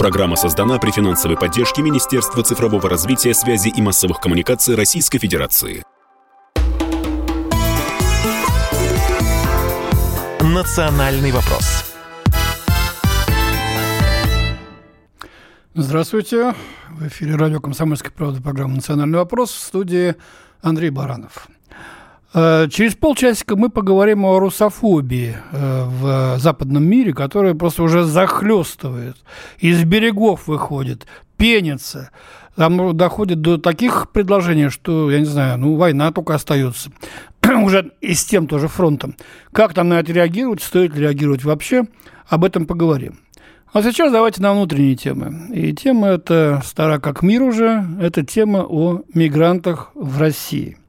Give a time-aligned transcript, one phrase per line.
[0.00, 5.82] Программа создана при финансовой поддержке Министерства цифрового развития, связи и массовых коммуникаций Российской Федерации.
[10.40, 11.84] «Национальный вопрос».
[15.74, 16.54] Здравствуйте.
[16.88, 20.14] В эфире радио «Комсомольская правда» программа «Национальный вопрос» в студии
[20.62, 21.46] Андрей Баранов.
[22.32, 29.16] Э, через полчасика мы поговорим о русофобии э, в западном мире, которая просто уже захлестывает,
[29.58, 31.06] из берегов выходит,
[31.36, 32.10] пенится.
[32.56, 36.90] Там доходит до таких предложений, что, я не знаю, ну, война только остается.
[37.64, 39.16] уже и с тем тоже фронтом.
[39.52, 41.84] Как там на это реагировать, стоит ли реагировать вообще,
[42.28, 43.18] об этом поговорим.
[43.72, 45.46] А сейчас давайте на внутренние темы.
[45.54, 50.79] И тема эта стара как мир уже, это тема о мигрантах в России.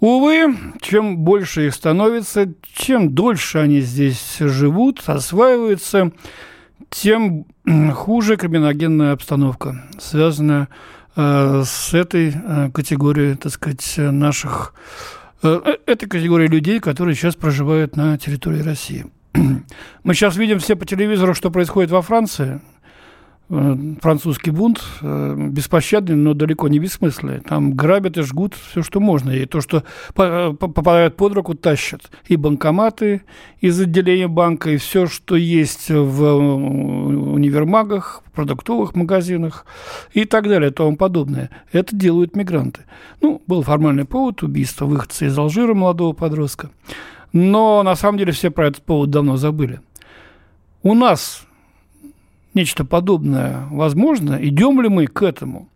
[0.00, 6.12] Увы, чем больше их становится, чем дольше они здесь живут, осваиваются,
[6.88, 7.46] тем
[7.94, 10.68] хуже криминогенная обстановка, связанная
[11.16, 14.72] э, с этой э, категорией, так сказать, наших,
[15.42, 19.04] э, э этой категорией людей, которые сейчас проживают на территории России.
[19.34, 22.62] Мы сейчас видим все по телевизору, что происходит во Франции–
[23.50, 27.40] французский бунт э, беспощадный, но далеко не бессмысленный.
[27.40, 29.30] Там грабят и жгут все, что можно.
[29.30, 29.82] И то, что
[30.16, 32.12] э, попадает под руку, тащат.
[32.28, 33.22] И банкоматы
[33.60, 39.66] из отделения банка, и все, что есть в универмагах, продуктовых магазинах
[40.12, 41.50] и так далее, и тому подобное.
[41.72, 42.82] Это делают мигранты.
[43.20, 46.70] Ну, был формальный повод убийства выходца из Алжира молодого подростка.
[47.32, 49.80] Но на самом деле все про этот повод давно забыли.
[50.82, 51.46] У нас
[52.54, 54.38] нечто подобное возможно?
[54.40, 55.68] Идем ли мы к этому?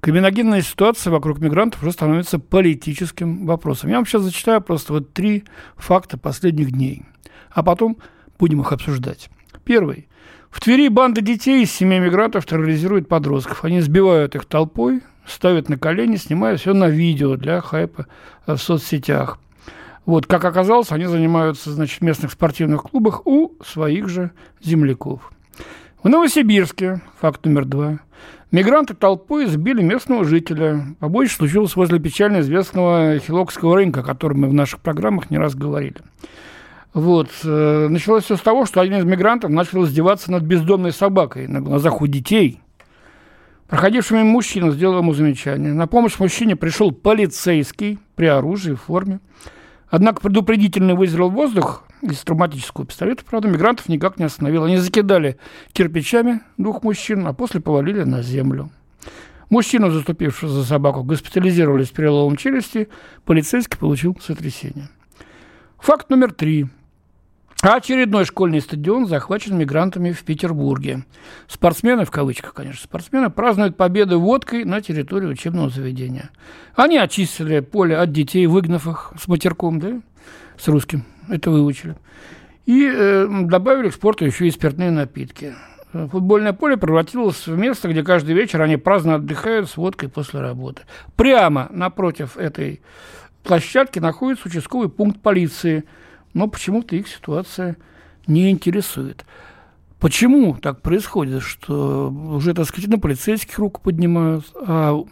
[0.00, 3.90] Криминогенная ситуация вокруг мигрантов уже становится политическим вопросом.
[3.90, 5.44] Я вам сейчас зачитаю просто вот три
[5.76, 7.02] факта последних дней,
[7.50, 7.98] а потом
[8.38, 9.28] будем их обсуждать.
[9.64, 10.08] Первый.
[10.50, 13.64] В Твери банда детей из семи мигрантов терроризирует подростков.
[13.64, 18.06] Они сбивают их толпой, ставят на колени, снимают все на видео для хайпа
[18.46, 19.38] в соцсетях.
[20.06, 24.30] Вот, как оказалось, они занимаются, значит, в местных спортивных клубах у своих же
[24.62, 25.32] земляков.
[26.00, 27.98] В Новосибирске, факт номер два,
[28.52, 30.94] мигранты толпой сбили местного жителя.
[31.00, 35.56] Побоище случилось возле печально известного Хилокского рынка, о котором мы в наших программах не раз
[35.56, 35.96] говорили.
[36.94, 37.30] Вот.
[37.42, 41.60] Э, началось все с того, что один из мигрантов начал издеваться над бездомной собакой на
[41.60, 42.60] глазах у детей.
[43.66, 45.72] Проходивший мимо мужчина сделал ему замечание.
[45.72, 49.18] На помощь мужчине пришел полицейский при оружии, в форме.
[49.90, 54.64] Однако предупредительный выстрел в воздух из травматического пистолета, правда, мигрантов никак не остановил.
[54.64, 55.38] Они закидали
[55.72, 58.70] кирпичами двух мужчин, а после повалили на землю.
[59.50, 62.88] Мужчину, заступившего за собаку, госпитализировали с переломом челюсти,
[63.24, 64.88] полицейский получил сотрясение.
[65.78, 66.66] Факт номер три.
[67.60, 71.04] Очередной школьный стадион захвачен мигрантами в Петербурге.
[71.48, 76.30] Спортсмены, в кавычках, конечно, спортсмены, празднуют победы водкой на территории учебного заведения.
[76.76, 80.00] Они очистили поле от детей, выгнав их с матерком, да,
[80.56, 81.96] с русским, это выучили.
[82.66, 85.54] И э, добавили к спорту еще и спиртные напитки.
[85.92, 90.82] Футбольное поле превратилось в место, где каждый вечер они праздно отдыхают с водкой после работы.
[91.16, 92.82] Прямо напротив этой
[93.42, 95.84] площадки находится участковый пункт полиции–
[96.34, 97.76] но почему-то их ситуация
[98.26, 99.24] не интересует.
[99.98, 105.02] Почему так происходит, что уже, так сказать, на полицейских руку поднимают, а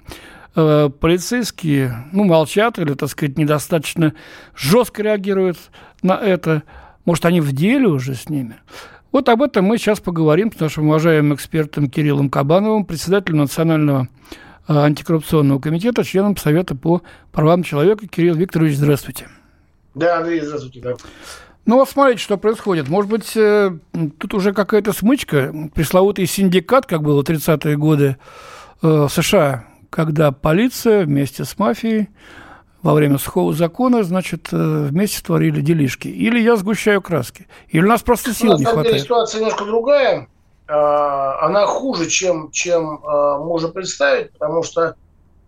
[0.54, 4.14] э, полицейские, ну, молчат или, так сказать, недостаточно
[4.54, 5.58] жестко реагируют
[6.06, 6.62] на это.
[7.04, 8.56] Может, они в деле уже с ними?
[9.12, 14.08] Вот об этом мы сейчас поговорим с нашим уважаемым экспертом Кириллом Кабановым, председателем Национального
[14.68, 17.02] э, антикоррупционного комитета, членом Совета по
[17.32, 18.06] правам человека.
[18.08, 19.28] Кирилл Викторович, здравствуйте.
[19.94, 20.80] Да, Андрей, здравствуйте.
[20.80, 20.94] Да.
[21.64, 22.88] Ну вот смотрите, что происходит.
[22.88, 23.76] Может быть, э,
[24.18, 28.16] тут уже какая-то смычка, пресловутый синдикат, как было в 30-е годы
[28.82, 32.08] э, в США, когда полиция вместе с мафией
[32.86, 36.08] во время сухого закона, значит, э, вместе творили делишки.
[36.08, 38.88] Или я сгущаю краски, или у нас просто сил ну, не хватает.
[38.88, 40.28] Деле, ситуация немножко другая.
[40.68, 44.96] А, она хуже, чем, чем а, можно представить, потому что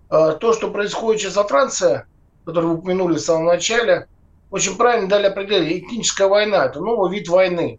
[0.09, 2.05] то, что происходит сейчас во Франции,
[2.47, 4.07] которую вы упомянули в самом начале–
[4.51, 5.81] очень правильно дали определение.
[5.81, 7.79] Этническая война– это новый вид войны.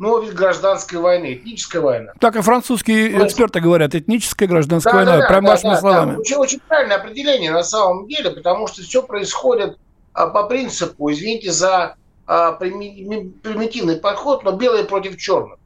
[0.00, 2.12] Новый вид гражданской войны, этническая война.
[2.18, 3.28] Так и французские Просто...
[3.28, 6.12] эксперты говорят, этническая гражданская да, война, да, прям да, вашими да, словами.
[6.12, 6.18] Да.
[6.20, 9.78] Очень, очень правильное определение на самом деле, потому что все происходит
[10.14, 15.58] а, по принципу, извините за а, примитивный подход, но белое против черных.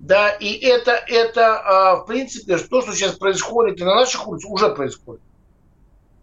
[0.00, 4.50] Да, и это, это а, в принципе, то, что сейчас происходит и на наших улицах,
[4.50, 5.22] уже происходит.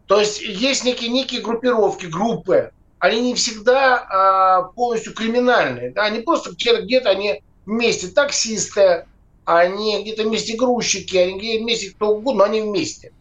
[0.07, 2.71] То есть есть некие, некие группировки, группы,
[3.03, 5.91] они не всегда а, полностью криминальные.
[5.91, 6.05] Да?
[6.05, 9.07] Они просто где-то, где-то они вместе таксисты,
[9.43, 13.11] они где-то вместе грузчики, они где вместе кто угодно, но они вместе.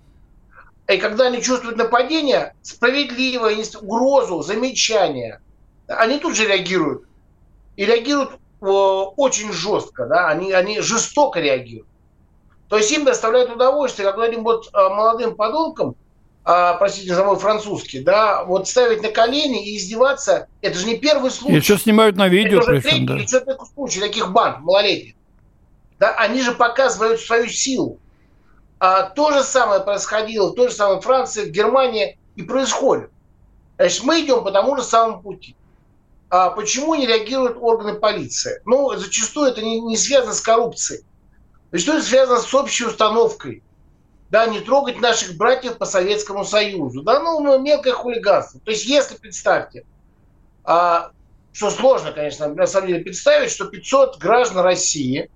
[0.87, 5.41] И когда они чувствуют нападение, справедливое, угрозу, замечание,
[5.89, 7.03] они тут же реагируют.
[7.75, 11.89] И реагируют э, очень жестко, да, они, они жестоко реагируют.
[12.69, 15.97] То есть им доставляет удовольствие, когда этим вот э, молодым подонкам,
[16.45, 20.99] а, простите за мой французский, да, вот ставить на колени и издеваться, это же не
[20.99, 21.57] первый случай.
[21.57, 22.61] И что снимают на видео.
[22.61, 23.17] Это уже третий да.
[23.17, 25.15] или четвертый случай таких банд малолетних.
[26.01, 27.99] Да, они же показывают свою силу.
[28.81, 33.11] А, то же самое происходило в той же самой Франции, в Германии и происходит.
[33.77, 35.55] Значит, мы идем по тому же самому пути.
[36.29, 38.61] А почему не реагируют органы полиции?
[38.65, 41.05] Ну, зачастую это не, не связано с коррупцией.
[41.71, 43.63] Зачастую это связано с общей установкой.
[44.33, 47.03] Да, не трогать наших братьев по Советскому Союзу.
[47.03, 48.61] Да, ну, ну мелкое хулиганство.
[48.65, 49.85] То есть, если, представьте,
[50.65, 51.11] а,
[51.53, 55.31] что сложно, конечно, на самом деле представить, что 500 граждан России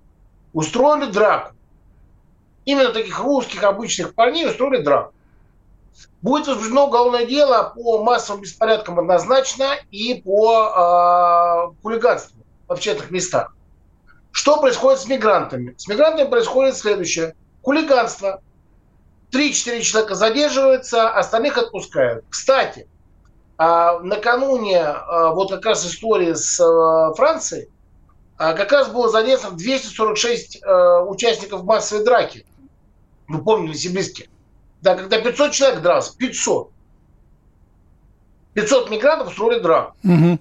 [0.51, 1.53] устроили драку
[2.65, 5.13] именно таких русских обычных парней устроили драку.
[6.23, 13.55] Будет возбуждено уголовное дело по массовым беспорядкам однозначно и по э, хулиганству в общественных местах.
[14.31, 15.75] Что происходит с мигрантами?
[15.77, 17.35] С мигрантами происходит следующее.
[17.61, 18.41] Хулиганство.
[19.31, 22.25] Три-четыре человека задерживаются, остальных отпускают.
[22.29, 22.87] Кстати,
[23.57, 27.69] э, накануне э, вот как раз истории с э, Францией,
[28.37, 32.45] как раз было задержано 246 э, участников массовой драки
[33.27, 34.29] вы помните, Новосибирске.
[34.81, 36.71] Да, когда 500 человек дрался, 500.
[38.53, 39.95] 500 мигрантов устроили драку.
[40.03, 40.39] Угу.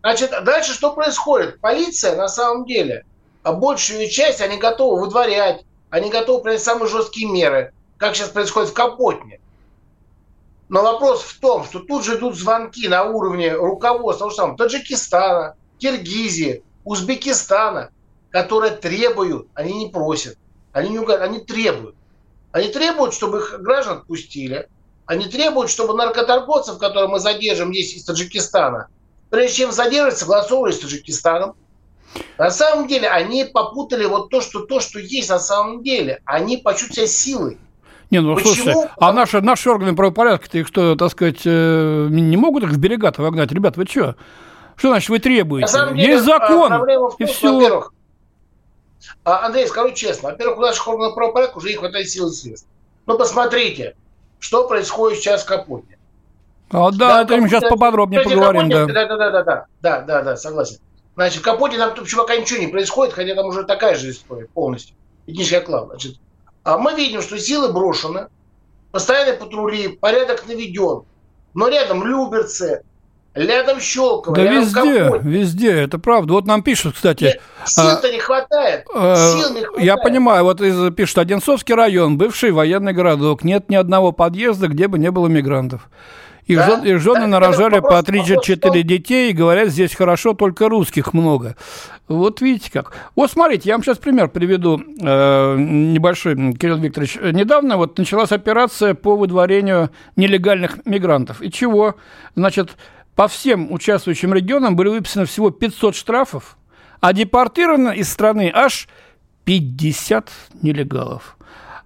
[0.00, 1.60] Значит, дальше что происходит?
[1.60, 3.04] Полиция, на самом деле,
[3.42, 8.70] а большую часть они готовы выдворять, они готовы принять самые жесткие меры, как сейчас происходит
[8.70, 9.40] в Капотне.
[10.70, 14.56] Но вопрос в том, что тут же идут звонки на уровне руководства того же самого
[14.56, 17.90] Таджикистана, Киргизии, Узбекистана,
[18.30, 20.38] которые требуют, они не просят,
[20.72, 21.94] они не угадывают, они требуют.
[22.52, 24.68] Они требуют, чтобы их граждан отпустили.
[25.04, 28.88] Они требуют, чтобы наркоторговцев, которые мы задержим здесь из Таджикистана,
[29.28, 31.54] прежде чем задерживать, согласовывали с Таджикистаном.
[32.38, 36.22] На самом деле они попутали вот то, что то, что есть на самом деле.
[36.24, 37.58] Они почувствовали себя силой.
[38.10, 38.54] Не, ну Почему?
[38.54, 42.78] слушайте, а наши, наши органы правопорядка-то их что, так сказать, э, не могут их в
[42.78, 43.52] берега-то вогнать?
[43.52, 44.16] Ребят, вы что?
[44.76, 45.72] Что значит вы требуете?
[45.94, 46.84] Деле, Есть закон, а,
[47.18, 47.54] и все.
[47.54, 47.92] Во-первых,
[49.24, 52.66] а, Андрей, скажу честно, во-первых, у наших органов правопорядка уже не хватает сил и средств.
[53.06, 53.94] Ну, посмотрите,
[54.38, 55.98] что происходит сейчас в Капоте.
[56.70, 59.06] А, да, да это мы сейчас поподробнее Кстати, поговорим, Капоте, да.
[59.06, 60.78] Да, да, да, да, да, да, да, согласен.
[61.14, 64.96] Значит, в Капоте там пока ничего не происходит, хотя там уже такая же история полностью.
[65.26, 65.88] Этническая клава.
[65.90, 66.29] Значит, а
[66.64, 68.28] мы видим, что силы брошены,
[68.90, 71.02] постоянные патрули, порядок наведен.
[71.54, 72.82] Но рядом люберцы,
[73.34, 75.22] Рядом Щелково, да рядом везде, Капоть.
[75.22, 76.32] везде, это правда.
[76.32, 77.40] Вот нам пишут, кстати.
[77.64, 78.86] Сил-то а, не хватает.
[78.92, 79.86] А, Сил не хватает.
[79.86, 84.88] Я понимаю, вот из, пишут, Одинцовский район, бывший военный городок, нет ни одного подъезда, где
[84.88, 85.88] бы не было мигрантов.
[86.50, 86.66] Их, да?
[86.66, 91.56] жен, их жены да, нарожали по 3-4 детей и говорят, здесь хорошо, только русских много.
[92.08, 92.92] Вот видите как.
[93.14, 97.18] Вот смотрите, я вам сейчас пример приведу э, небольшой, Кирилл Викторович.
[97.32, 101.40] Недавно вот началась операция по выдворению нелегальных мигрантов.
[101.40, 101.94] И чего?
[102.34, 102.70] Значит,
[103.14, 106.56] по всем участвующим регионам были выписаны всего 500 штрафов,
[107.00, 108.88] а депортировано из страны аж
[109.44, 110.30] 50
[110.62, 111.36] нелегалов.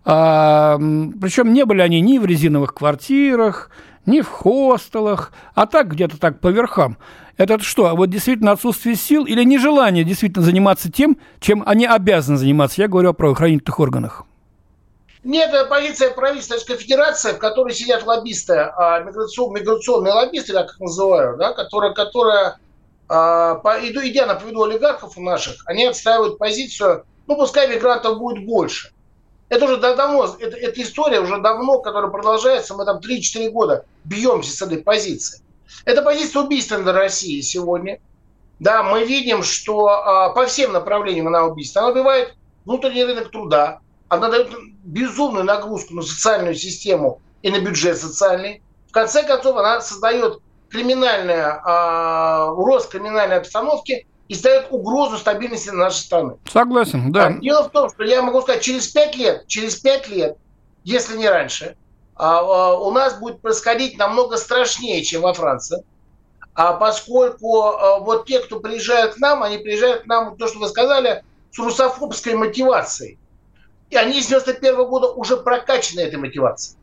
[0.06, 3.70] А, причем не были они ни в резиновых квартирах,
[4.06, 6.98] ни в хостелах, а так где-то так по верхам.
[7.36, 12.80] Это что, вот действительно отсутствие сил или нежелание действительно заниматься тем, чем они обязаны заниматься?
[12.80, 14.24] Я говорю о правоохранительных органах.
[15.24, 20.64] Нет, это позиция правительства Российской Федерации, в которой сидят лоббисты, а, миграцион, миграционные лоббисты, я
[20.64, 22.56] как называю, да, которые, которые
[23.08, 28.93] а, по, идя на поводу олигархов наших, они отстаивают позицию, ну, пускай мигрантов будет больше.
[29.48, 34.56] Это уже давно, это, эта история уже давно, которая продолжается, мы там 3-4 года бьемся
[34.56, 35.42] с этой позиции.
[35.84, 38.00] Это позиция убийственная для России сегодня.
[38.58, 41.86] Да, мы видим, что а, по всем направлениям она убийственна.
[41.86, 42.34] Она убивает
[42.64, 44.50] внутренний рынок труда, она дает
[44.84, 48.62] безумную нагрузку на социальную систему и на бюджет социальный.
[48.88, 55.98] В конце концов, она создает криминальное, э, рост криминальной обстановки и ставит угрозу стабильности нашей
[55.98, 56.36] страны.
[56.50, 57.30] Согласен, да.
[57.32, 60.36] Дело в том, что я могу сказать, через пять лет, через пять лет,
[60.82, 61.76] если не раньше,
[62.16, 65.84] а, а, у нас будет происходить намного страшнее, чем во Франции.
[66.54, 70.58] А поскольку а, вот те, кто приезжают к нам, они приезжают к нам, то, что
[70.58, 73.18] вы сказали, с русофобской мотивацией.
[73.90, 76.78] И они с 91 года уже прокачаны этой мотивацией.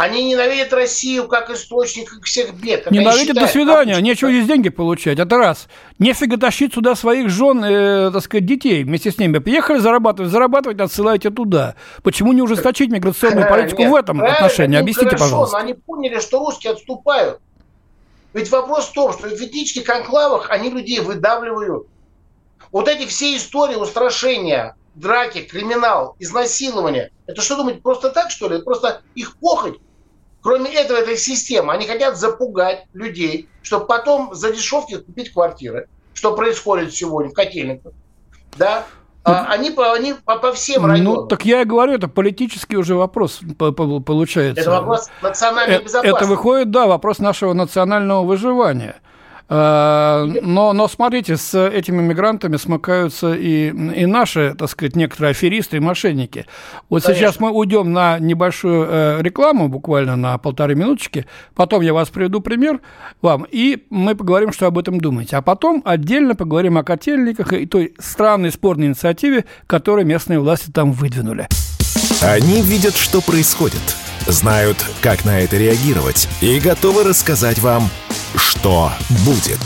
[0.00, 2.84] Они ненавидят Россию как источник всех бед.
[2.84, 4.06] Как ненавидят, до свидания, обычно.
[4.06, 5.18] нечего здесь деньги получать.
[5.18, 5.68] Это раз.
[5.98, 9.40] Нефига тащить сюда своих жен, э, так сказать, детей вместе с ними.
[9.40, 11.74] Приехали зарабатывать, зарабатывать, отсылайте туда.
[12.02, 14.78] Почему не ужесточить миграционную политику Нет, в этом отношении?
[14.78, 15.58] Объясните, хорошо, пожалуйста.
[15.58, 17.40] Они поняли, что русские отступают.
[18.32, 21.86] Ведь вопрос в том, что в этнических конклавах они людей выдавливают.
[22.72, 28.54] Вот эти все истории устрашения, драки, криминал, изнасилование, это что думать, просто так, что ли?
[28.54, 29.76] Это просто их похоть
[30.42, 36.34] Кроме этого, этой системы, они хотят запугать людей, чтобы потом за дешевки купить квартиры, что
[36.34, 37.92] происходит сегодня в котельниках.
[38.56, 38.86] Да?
[39.22, 41.14] А ну, они, по, они по, по всем районам.
[41.14, 44.62] Ну, так я и говорю, это политический уже вопрос получается.
[44.62, 46.24] Это вопрос национальной это, безопасности.
[46.24, 48.96] Это выходит, да, вопрос нашего национального выживания.
[49.50, 55.78] Э, но, но смотрите, с этими мигрантами смыкаются и, и наши, так сказать, некоторые аферисты
[55.78, 56.46] и мошенники.
[56.88, 57.20] Вот Конечно.
[57.20, 61.26] сейчас мы уйдем на небольшую э, рекламу, буквально на полторы минуточки,
[61.56, 62.80] потом я вас приведу пример
[63.22, 65.36] вам, и мы поговорим, что об этом думаете.
[65.36, 70.92] А потом отдельно поговорим о котельниках и той странной спорной инициативе, которую местные власти там
[70.92, 71.48] выдвинули.
[72.22, 77.88] Они видят, что происходит, знают, как на это реагировать, и готовы рассказать вам,
[78.36, 78.92] что
[79.24, 79.60] будет.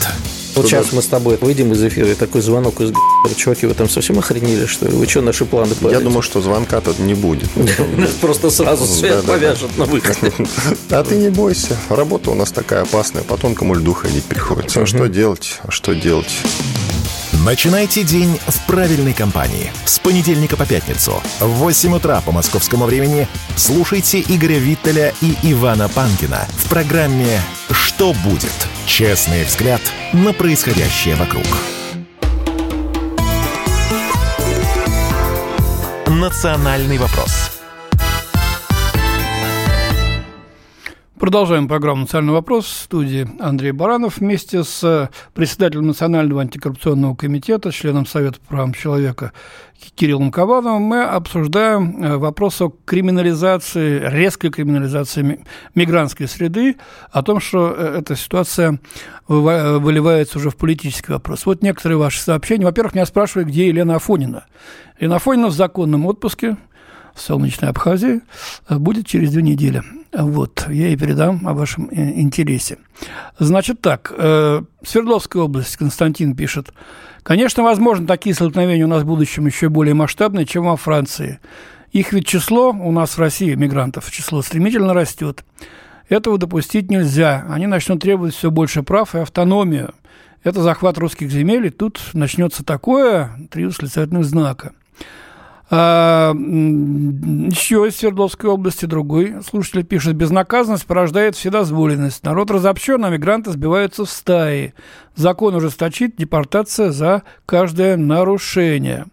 [0.55, 2.93] Вот сейчас мы с тобой выйдем из эфира, и такой звонок из
[3.37, 4.93] чуваки, вы там совсем охренели, что ли?
[4.93, 7.49] Вы что, наши планы Я думаю, что звонка тут не будет.
[8.21, 10.33] Просто сразу свет повяжет на выходе.
[10.91, 14.83] А ты не бойся, работа у нас такая опасная, по тонкому льду ходить приходится.
[14.83, 15.59] А что делать?
[15.65, 16.31] А что делать?
[17.45, 19.71] Начинайте день в правильной компании.
[19.85, 25.91] С понедельника по пятницу в 8 утра по московскому времени слушайте Игоря Виттеля и Ивана
[25.91, 28.51] Панкина в программе «Что будет?»
[28.87, 29.83] Честный взгляд
[30.15, 31.45] на происходящее вокруг.
[36.07, 37.54] Национальный вопрос.
[41.25, 48.05] Продолжаем программу «Национальный вопрос» в студии Андрей Баранов вместе с председателем Национального антикоррупционного комитета, членом
[48.05, 49.33] Совета по правам человека
[49.95, 50.83] Кириллом Кабановым.
[50.83, 55.43] Мы обсуждаем э, вопрос о криминализации, резкой криминализации
[55.75, 56.77] мигрантской среды,
[57.11, 58.79] о том, что э, эта ситуация
[59.27, 61.47] выливается уже в политический вопрос.
[61.47, 62.67] Вот некоторые ваши сообщения.
[62.67, 64.45] Во-первых, меня спрашивают, где Елена Афонина.
[65.01, 66.59] Елена Афонина в законном отпуске
[67.15, 68.21] в солнечной Абхазии
[68.69, 69.83] э, будет через две недели.
[70.17, 72.79] Вот, я и передам о вашем э, интересе.
[73.39, 76.73] Значит так, э, Свердловская область, Константин пишет.
[77.25, 81.41] Конечно, возможно, такие столкновения у нас в будущем еще более масштабные, чем во Франции.
[81.91, 85.45] Их ведь число у нас в России, мигрантов, число стремительно растет.
[86.09, 87.45] Этого допустить нельзя.
[87.49, 89.95] Они начнут требовать все больше прав и автономию.
[90.45, 94.73] Это захват русских земель, и тут начнется такое, три восклицательных знака–
[95.71, 102.23] еще из Свердловской области другой слушатель пишет, безнаказанность порождает вседозволенность.
[102.25, 104.75] Народ разобщен, а мигранты сбиваются в стаи.
[105.17, 109.07] Закон ужесточит депортация за каждое нарушение.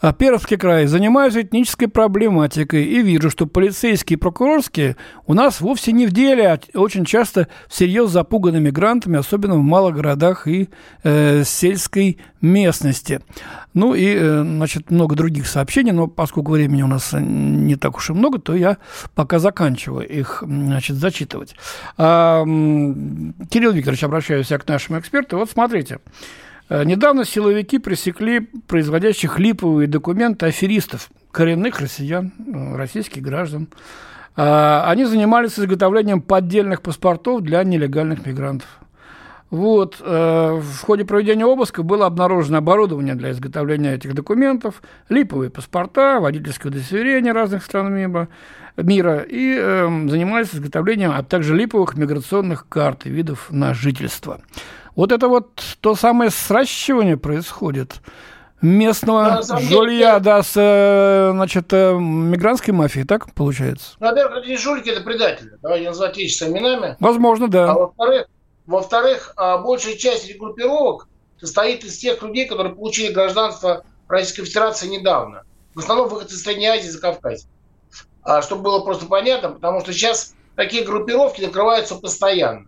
[0.00, 5.90] А Пермский край занимаюсь этнической проблематикой и вижу, что полицейские и прокурорские у нас вовсе
[5.90, 10.68] не в деле, а очень часто всерьез запуганы мигрантами, особенно в малых городах и
[11.02, 13.20] э, сельской местности.
[13.74, 18.10] Ну и, э, значит, много других сообщений, но поскольку времени у нас не так уж
[18.10, 18.78] и много, то я
[19.16, 21.56] пока заканчиваю их, значит, зачитывать.
[21.96, 25.38] А, Кирилл Викторович, обращаюсь я к нашему эксперту.
[25.38, 25.96] Вот смотрите.
[25.96, 25.98] Э,
[26.70, 33.68] недавно силовики пресекли производящих липовые документы аферистов, коренных россиян, э, российских граждан.
[34.36, 38.68] Э, они занимались изготовлением поддельных паспортов для нелегальных мигрантов.
[39.50, 39.98] Вот.
[39.98, 47.32] В ходе проведения обыска было обнаружено оборудование для изготовления этих документов, липовые паспорта, водительское удостоверение
[47.32, 48.28] разных стран мира,
[48.82, 54.40] мира и э, занимались изготовлением, а также липовых миграционных карт и видов на жительство.
[54.98, 58.00] Вот это вот то самое сращивание происходит
[58.60, 63.94] местного жулья, да, с, э, значит, э, мигрантской мафией, так получается?
[64.00, 65.52] Во-первых, эти жулики– это предатели.
[65.62, 66.96] Давайте назвать вещи своими именами.
[66.98, 67.70] Возможно, да.
[67.70, 68.26] А во-вторых,
[68.66, 71.06] во-вторых, а, большая часть группировок
[71.40, 75.44] состоит из тех людей, которые получили гражданство Российской Федерации недавно.
[75.76, 77.48] В основном выходцы из Средней Азии и Закавказья.
[78.24, 82.66] А, чтобы было просто понятно, потому что сейчас такие группировки накрываются постоянно.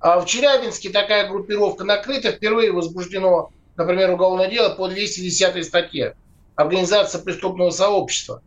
[0.00, 2.32] А в Челябинске такая группировка накрыта.
[2.32, 6.16] Впервые возбуждено, например, уголовное дело по 210 статье.
[6.56, 8.42] Организация преступного сообщества.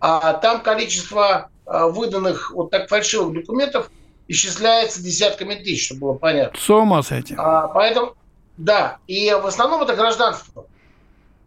[0.00, 3.90] А там количество а, выданных вот так фальшивых документов
[4.28, 6.58] исчисляется десятками тысяч, чтобы было понятно.
[6.58, 7.34] С ума сойти.
[7.38, 8.14] А, поэтому,
[8.56, 10.66] да, и в основном это гражданство.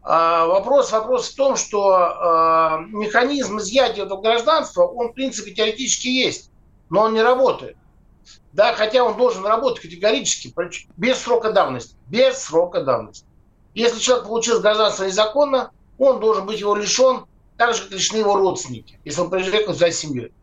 [0.01, 6.07] А, вопрос, вопрос в том, что а, механизм изъятия этого гражданства, он, в принципе, теоретически
[6.07, 6.49] есть.
[6.89, 7.77] но он не работает.
[8.53, 10.53] Да, хотя он должен работать категорически,
[10.97, 11.95] без срока давности.
[12.07, 13.25] Без срока давности.
[13.73, 17.25] Если человек получил гражданство незаконно, он должен быть его лишен,
[17.57, 20.33] так же, как лишены его родственники, если он приезжает за семьей.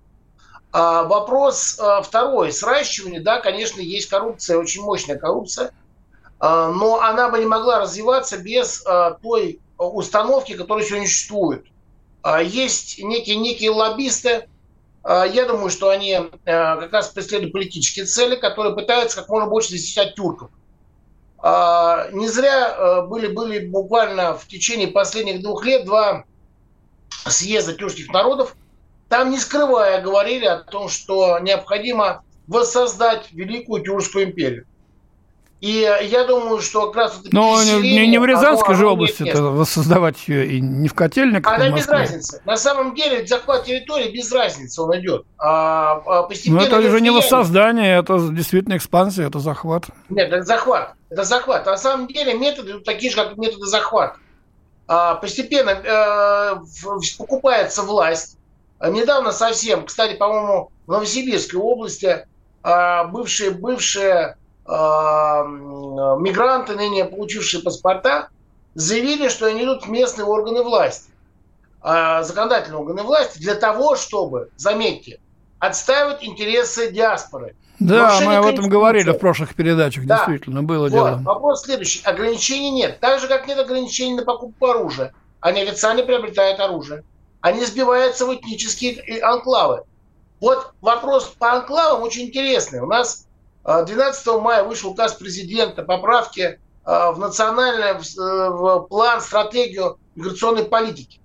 [0.70, 2.52] А вопрос а, второй.
[2.52, 5.72] Сращивание, да, конечно, есть коррупция, очень мощная коррупция,
[6.38, 11.66] а, но она бы не могла развиваться без а, той установки, которая сегодня существует.
[12.22, 14.48] А, есть некие, некие лоббисты,
[15.08, 19.70] я думаю, что они а, как раз преследуют политические цели, которые пытаются как можно больше
[19.70, 20.50] защищать тюрков.
[21.42, 26.25] Не зря были, были буквально в течение последних двух лет два
[27.25, 28.56] съезда тюркских народов,
[29.08, 34.66] там, не скрывая, говорили о том, что необходимо воссоздать Великую Тюркскую империю.
[35.60, 37.20] И я думаю, что как раз...
[37.32, 41.50] Но не, не в Рязанской оно, же области это воссоздавать ее, и не в котельниках.
[41.50, 42.42] Она без разницы.
[42.44, 45.25] На самом деле захват территории без разницы он идет.
[45.38, 46.60] А, а постепенно...
[46.60, 49.84] Но это уже не воссоздание, это действительно экспансия, это захват.
[50.10, 50.92] Нет, это захват.
[51.08, 51.64] Это захват.
[51.64, 54.18] На самом деле методы такие же, как методы захвата.
[54.88, 56.56] А, постепенно э,
[57.18, 58.36] покупается власть,
[58.78, 62.26] а недавно совсем, кстати, по-моему, в Новосибирской области
[62.62, 64.36] а, бывшие, бывшие а,
[64.68, 68.28] мигранты, ныне получившие паспорта,
[68.75, 71.11] заявили, что они идут в местные органы власти,
[71.82, 75.20] законодательные органы власти, для того, чтобы, заметьте,
[75.61, 77.54] отстаивать интересы диаспоры.
[77.78, 80.16] Да, мы об этом говорили в прошлых передачах, да.
[80.16, 80.92] действительно, было вот.
[80.92, 81.20] дело.
[81.23, 82.02] Вопрос следующий.
[82.04, 83.00] Ограничений нет.
[83.00, 85.12] Так же, как нет ограничений на покупку оружия.
[85.40, 87.04] Они официально приобретают оружие
[87.46, 89.82] они сбиваются в этнические анклавы.
[90.40, 92.80] Вот вопрос по анклавам очень интересный.
[92.80, 93.25] У нас
[93.66, 100.64] 12 э, мая вышел указ президента поправки э, в национальный э, в план, стратегию миграционной
[100.64, 101.20] политики.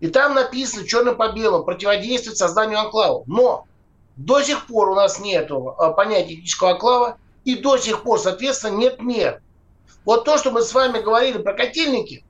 [0.00, 3.26] И там написано черным по белому противодействовать созданию анклавов.
[3.26, 3.66] Но
[4.16, 5.50] до сих пор у нас нет
[5.96, 9.40] понятия этнического анклава, и до сих пор, соответственно, нет мер.
[10.04, 12.24] Вот то, что мы с вами говорили про котельники,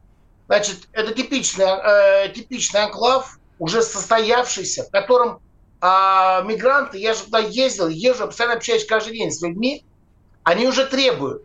[0.47, 5.41] Значит, это типичный, э, типичный анклав, уже состоявшийся, в котором
[5.85, 9.85] э, мигранты, я же туда ездил, езжу, постоянно общаюсь каждый день с людьми,
[10.43, 11.43] они уже требуют.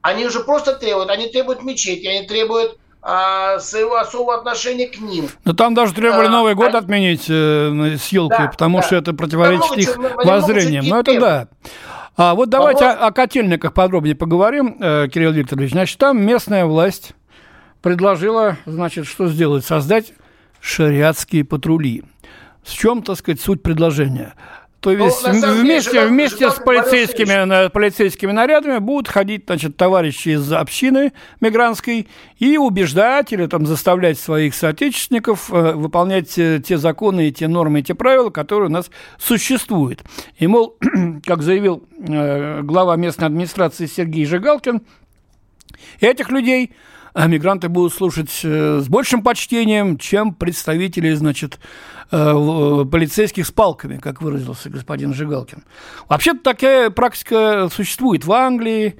[0.00, 5.28] Они уже просто требуют, они требуют мечети, они требуют а, своего особого отношения к ним.
[5.44, 6.78] Но там даже требовали а, Новый год а...
[6.78, 8.86] отменить э, с елкой, да, потому да.
[8.86, 10.86] что это противоречит их воззрениям.
[10.86, 11.48] Ну, это да.
[12.16, 15.72] А вот давайте а о, о котельниках подробнее поговорим, э, Кирилл Викторович.
[15.72, 17.12] Значит, там местная власть
[17.80, 19.64] предложила, значит, что сделать?
[19.64, 20.12] Создать
[20.60, 22.04] шариатские патрули.
[22.62, 24.34] В чем, так сказать, суть предложения?
[24.82, 30.30] То ну, есть ну, вместе, деле, вместе с полицейскими, полицейскими нарядами будут ходить значит, товарищи
[30.30, 32.08] из общины мигрантской
[32.40, 37.82] и убеждать или там, заставлять своих соотечественников э, выполнять те, те законы, те нормы, и
[37.84, 40.02] те правила, которые у нас существуют.
[40.38, 40.76] И, мол,
[41.24, 44.82] как заявил э, глава местной администрации Сергей Жигалкин,
[46.00, 46.72] этих людей–
[47.14, 53.96] а мигранты будут слушать э, с большим почтением, чем представители, значит, э, полицейских с палками,
[53.96, 55.64] как выразился господин Жигалкин.
[56.08, 58.96] Вообще-то такая практика существует в Англии,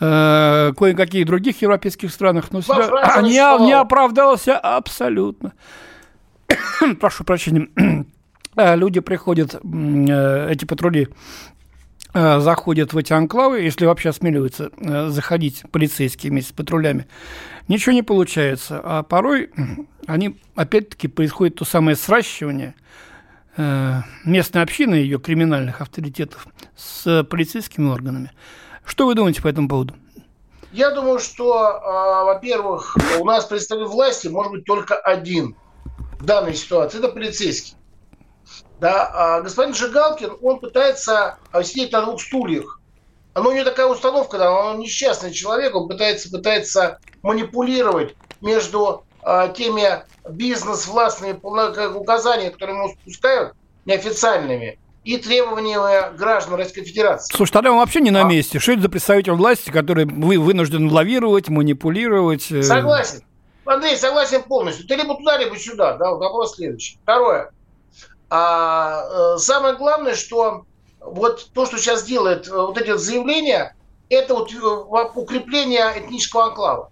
[0.00, 5.52] э, кое-каких других европейских странах, но себя не, не оправдался абсолютно.
[7.00, 7.68] Прошу прощения.
[8.56, 11.08] Люди приходят, эти патрули
[12.14, 17.06] Э, заходят в эти анклавы, если вообще осмеливаются э, заходить полицейские вместе с патрулями,
[17.68, 18.80] ничего не получается.
[18.82, 19.50] А порой
[20.06, 22.74] они, опять-таки, происходит то самое сращивание
[23.56, 28.32] э, местной общины, ее криминальных авторитетов с полицейскими органами.
[28.84, 29.94] Что вы думаете по этому поводу?
[30.72, 35.56] Я думаю, что, во-первых, у нас представитель власти может быть только один
[36.18, 36.98] в данной ситуации.
[36.98, 37.74] Это полицейский.
[38.80, 42.80] Да, а господин Жигалкин, он пытается а, сидеть на двух стульях.
[43.34, 46.98] Но у него такая установка, да, он несчастный человек, он пытается, пытается
[47.28, 51.38] манипулировать между а, теми бизнес-властными
[51.94, 53.52] указаниями, которые ему спускают,
[53.84, 57.34] неофициальными, и требованиями граждан Российской Федерации.
[57.34, 58.24] Слушай, тогда он вообще не на а?
[58.24, 58.58] месте.
[58.58, 62.50] Что это за представитель власти, который вы вынужден лавировать, манипулировать?
[62.50, 62.62] Э?
[62.62, 63.22] Согласен.
[63.64, 64.86] Андрей, согласен полностью.
[64.86, 65.96] Ты либо туда, либо сюда.
[65.96, 66.98] Да, вопрос следующий.
[67.02, 67.50] Второе.
[68.30, 70.64] А э, самое главное, что
[71.00, 73.74] вот то, что сейчас делает э, вот эти вот заявления,
[74.10, 74.56] это вот э,
[75.14, 76.90] укрепление этнического анклава.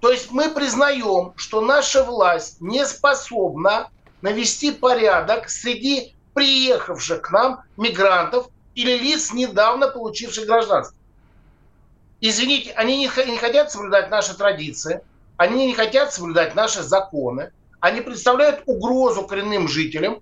[0.00, 3.90] То есть мы признаем, что наша власть не способна
[4.22, 10.96] навести порядок среди приехавших к нам мигрантов или лиц, недавно получивших гражданство.
[12.20, 15.02] Извините, они не, хотят соблюдать наши традиции,
[15.36, 20.20] они не хотят соблюдать наши законы, они представляют угрозу коренным жителям,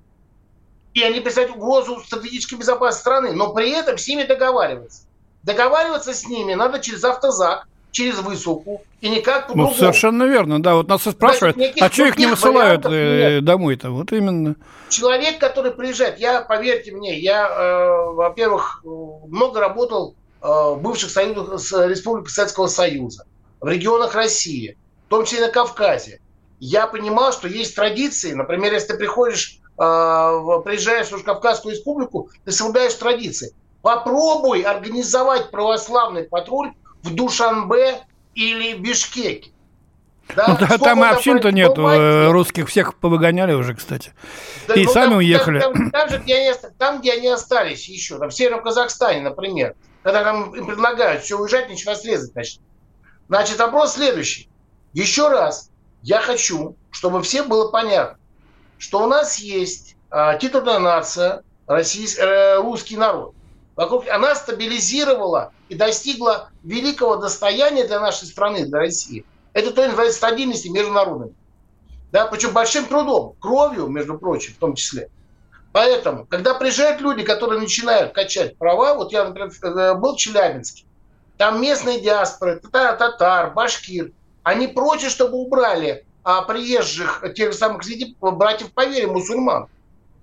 [0.95, 5.03] и они представляют угрозу стратегической безопасности страны, но при этом с ними договариваться.
[5.43, 9.71] Договариваться с ними надо через автозак, через высылку и никак ну, по-другому.
[9.71, 10.75] Ну, совершенно верно, да.
[10.75, 13.91] Вот нас и спрашивают, Значит, а что их не высылают э, домой-то?
[13.91, 14.57] Вот именно.
[14.89, 21.89] Человек, который приезжает, я, поверьте мне, я, э, во-первых, много работал э, в бывших союзах,
[21.89, 23.25] республиках Советского Союза,
[23.61, 26.21] в регионах России, в том числе на Кавказе.
[26.61, 28.33] Я понимал, что есть традиции.
[28.33, 29.83] Например, если ты приходишь, э,
[30.65, 33.55] приезжаешь в Кавказскую республику, ты соблюдаешь традиции.
[33.83, 36.73] Попробуй организовать православный патруль
[37.03, 38.01] в Душанбе
[38.35, 39.51] или Бишкеке.
[40.37, 44.13] Да, ну, там общин-то нет, э, русских всех повыгоняли уже, кстати.
[44.67, 45.61] Да, и ну, сами там, уехали.
[45.61, 49.23] Там, там, там, же, где они, там, где они остались еще, там, в Северном Казахстане,
[49.23, 52.61] например, когда там им предлагают все уезжать, ничего срезать значит.
[53.29, 54.49] Значит, вопрос следующий.
[54.93, 55.71] Еще раз,
[56.03, 58.19] я хочу, чтобы всем было понятно,
[58.79, 63.35] что у нас есть э, титульная нация, российский, э, русский народ.
[63.79, 69.25] Вокруг, она стабилизировала и достигла великого достояния для нашей страны, для России.
[69.53, 71.33] Это то называется стабильности между народами.
[72.11, 75.11] Да, причем большим трудом, кровью, между прочим, в том числе.
[75.71, 80.83] Поэтому, когда приезжают люди, которые начинают качать права, вот я, например, э, был в Челябинске,
[81.37, 84.11] там местные диаспоры, татар, татар башкир,
[84.43, 87.83] они против, чтобы убрали а, приезжих, тех же самых
[88.21, 89.69] братьев по вере, мусульман.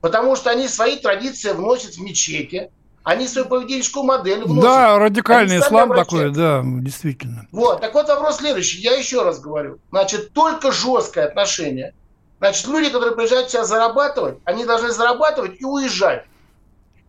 [0.01, 2.69] Потому что они свои традиции вносят в мечети,
[3.05, 4.63] они свою поведенческую модель вносят.
[4.63, 7.47] Да, радикальный ислам такой, да, действительно.
[7.51, 8.79] Вот, так вот вопрос следующий.
[8.79, 9.77] Я еще раз говорю.
[9.91, 11.93] Значит, только жесткое отношение.
[12.39, 16.25] Значит, люди, которые приезжают сюда зарабатывать, они должны зарабатывать и уезжать.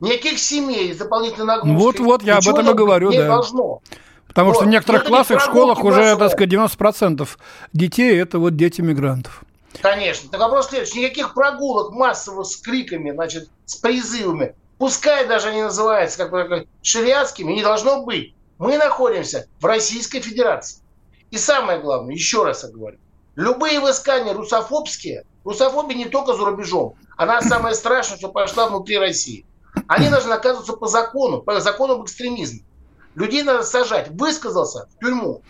[0.00, 1.82] Никаких семей дополнительной нагрузкой.
[1.82, 3.26] Вот-вот, я об этом и говорю, да.
[3.26, 3.80] должно.
[4.28, 4.56] Потому вот.
[4.56, 7.26] что в некоторых это классах, школах уже, так сказать, 90%
[7.72, 9.44] детей– это вот дети мигрантов.
[9.80, 10.28] Конечно.
[10.30, 11.00] Так вопрос следующий.
[11.00, 17.52] Никаких прогулок массовых с криками, значит, с призывами пускай даже они называются как бы шариатскими,
[17.52, 18.34] не должно быть.
[18.58, 20.82] Мы находимся в Российской Федерации.
[21.30, 22.98] И самое главное, еще раз я говорю,
[23.34, 29.44] любые выскания русофобские, русофобия не только за рубежом, она самая страшная, что пошла внутри России.
[29.88, 32.62] Они должны наказываться по закону, по закону об экстремизме.
[33.14, 34.08] Людей надо сажать.
[34.10, 35.42] Высказался в тюрьму.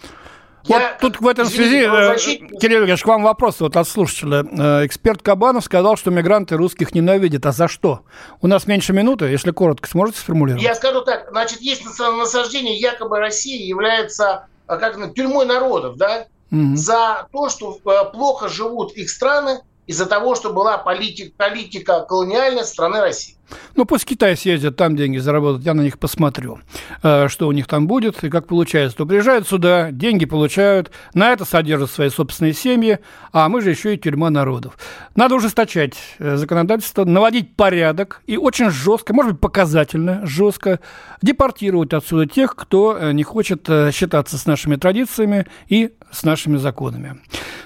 [0.68, 4.44] Вот я, тут в этом связи, э, Кирилл Ильич, к вам вопрос вот от слушателя.
[4.44, 7.46] Э, эксперт Кабанов сказал, что мигранты русских ненавидят.
[7.46, 8.00] А за что?
[8.40, 10.64] У нас меньше минуты, если коротко, сможете сформулировать?
[10.64, 11.29] Я скажу так.
[11.31, 16.76] Значит, есть насаждение, якобы Россия является а, как тюрьмой народов, да, угу.
[16.76, 22.64] за то, что э, плохо живут их страны, из-за того, что была политик, политика колониальная
[22.64, 23.36] страны России.
[23.74, 26.59] Ну, пусть Китай съездят, там деньги заработают, я на них посмотрю,
[27.02, 28.98] э, что у них там будет и как получается.
[28.98, 32.98] То приезжают сюда, деньги получают, на это содержат свои собственные семьи,
[33.32, 34.78] а мы же еще и тюрьма народов.
[35.14, 40.80] Надо ужесточать э, законодательство, наводить порядок и очень жестко, может быть, показательно, жестко
[41.22, 47.20] депортировать отсюда тех, кто э, не хочет считаться с нашими традициями и с нашими законами.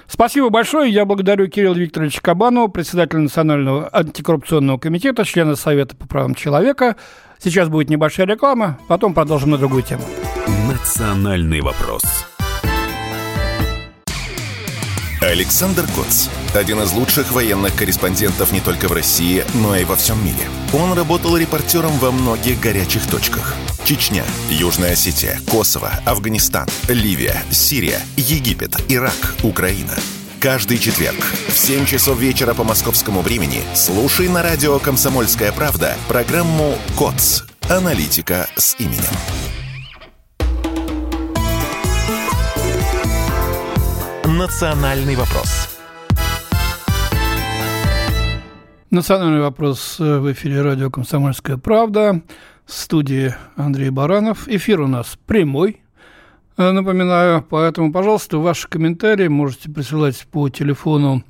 [0.07, 0.91] Спасибо большое.
[0.91, 6.95] Я благодарю Кирилла Викторовича Кабанова, председателя Национального антикоррупционного комитета, члена Совета по правам человека.
[7.39, 10.03] Сейчас будет небольшая реклама, потом продолжим на другую тему.
[10.67, 12.03] Национальный вопрос.
[15.21, 16.29] Александр Коц.
[16.55, 20.43] Один из лучших военных корреспондентов не только в России, но и во всем мире.
[20.73, 23.55] Он работал репортером во многих горячих точках.
[23.83, 29.93] Чечня, Южная Осетия, Косово, Афганистан, Ливия, Сирия, Египет, Ирак, Украина.
[30.41, 36.73] Каждый четверг в 7 часов вечера по московскому времени слушай на радио «Комсомольская правда» программу
[36.97, 37.43] «КОЦ.
[37.69, 39.03] Аналитика с именем».
[44.25, 45.77] Национальный вопрос.
[48.89, 52.19] Национальный вопрос в эфире радио «Комсомольская правда».
[52.65, 54.47] В студии Андрей Баранов.
[54.47, 55.80] Эфир у нас прямой, э,
[56.57, 57.45] напоминаю.
[57.49, 61.23] Поэтому, пожалуйста, ваши комментарии можете присылать по телефону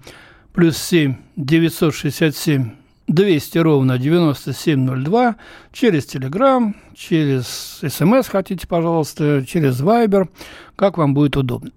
[0.54, 2.72] плюс 7 967
[3.08, 5.36] 200 ровно 9702
[5.72, 10.30] через Телеграм, через СМС хотите, пожалуйста, через Вайбер,
[10.76, 11.72] как вам будет удобно.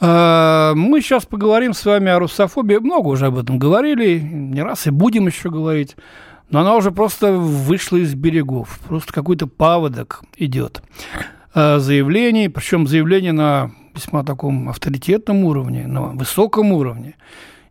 [0.00, 2.76] А, мы сейчас поговорим с вами о русофобии.
[2.76, 5.96] Много уже об этом говорили, не раз и будем еще говорить.
[6.48, 8.80] Но она уже просто вышла из берегов.
[8.88, 10.82] Просто какой-то паводок идет
[11.54, 17.16] заявлений, причем заявление на весьма таком авторитетном уровне, на высоком уровне.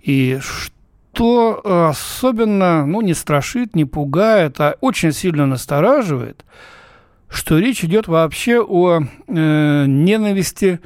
[0.02, 6.46] И что особенно, ну, не страшит, не пугает, а очень сильно настораживает,
[7.30, 10.80] что речь идет вообще о э, ненависти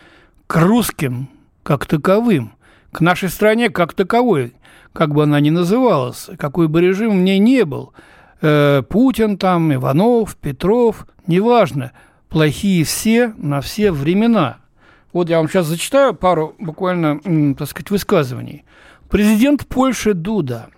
[0.48, 1.30] к русским
[1.64, 2.54] как таковым,
[2.92, 4.54] к нашей стране как таковой,
[4.92, 7.94] как бы она ни называлась, какой бы режим в ней не был,
[8.42, 11.94] э, Путин там, Иванов, Петров, неважно,
[12.34, 14.58] плохие все на все времена.
[15.14, 17.20] Вот я вам сейчас зачитаю пару буквально,
[17.54, 18.66] так сказать, высказываний.
[19.08, 20.70] Президент Польши Дуда.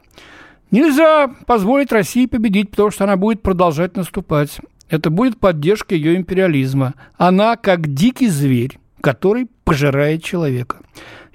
[0.70, 4.60] Нельзя позволить России победить, потому что она будет продолжать наступать.
[4.90, 6.94] Это будет поддержка ее империализма.
[7.16, 10.80] Она как дикий зверь, который пожирает человека.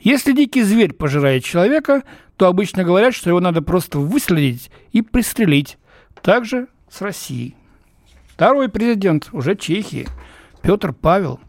[0.00, 2.02] Если дикий зверь пожирает человека,
[2.36, 5.78] то обычно говорят, что его надо просто выследить и пристрелить.
[6.22, 7.56] Также с Россией.
[8.40, 10.08] Второй президент уже Чехии,
[10.62, 11.40] Петр Павел,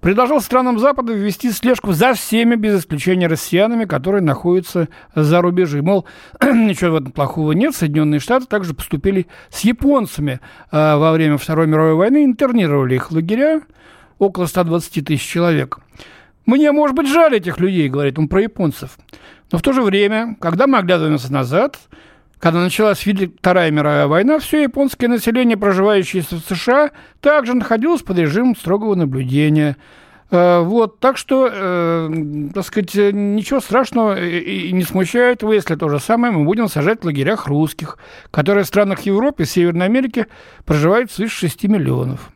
[0.00, 5.82] предложил странам Запада ввести слежку за всеми, без исключения россиянами, которые находятся за рубежи.
[5.82, 6.06] Мол,
[6.40, 7.74] ничего в этом плохого нет.
[7.74, 10.38] Соединенные Штаты также поступили с японцами
[10.70, 13.62] э, во время Второй мировой войны, интернировали их в лагеря,
[14.20, 15.80] около 120 тысяч человек.
[16.44, 18.98] Мне, может быть, жаль этих людей, говорит он про японцев.
[19.50, 21.80] Но в то же время, когда мы оглядываемся назад,
[22.38, 23.04] когда началась
[23.38, 29.76] Вторая мировая война, все японское население, проживающее в США, также находилось под режимом строгого наблюдения.
[30.30, 35.88] Э, вот, так что, э, так сказать, ничего страшного и не смущает его, если то
[35.88, 37.98] же самое мы будем сажать в лагерях русских,
[38.30, 40.26] которые в странах Европы и Северной Америки
[40.64, 42.30] проживают свыше 6 миллионов.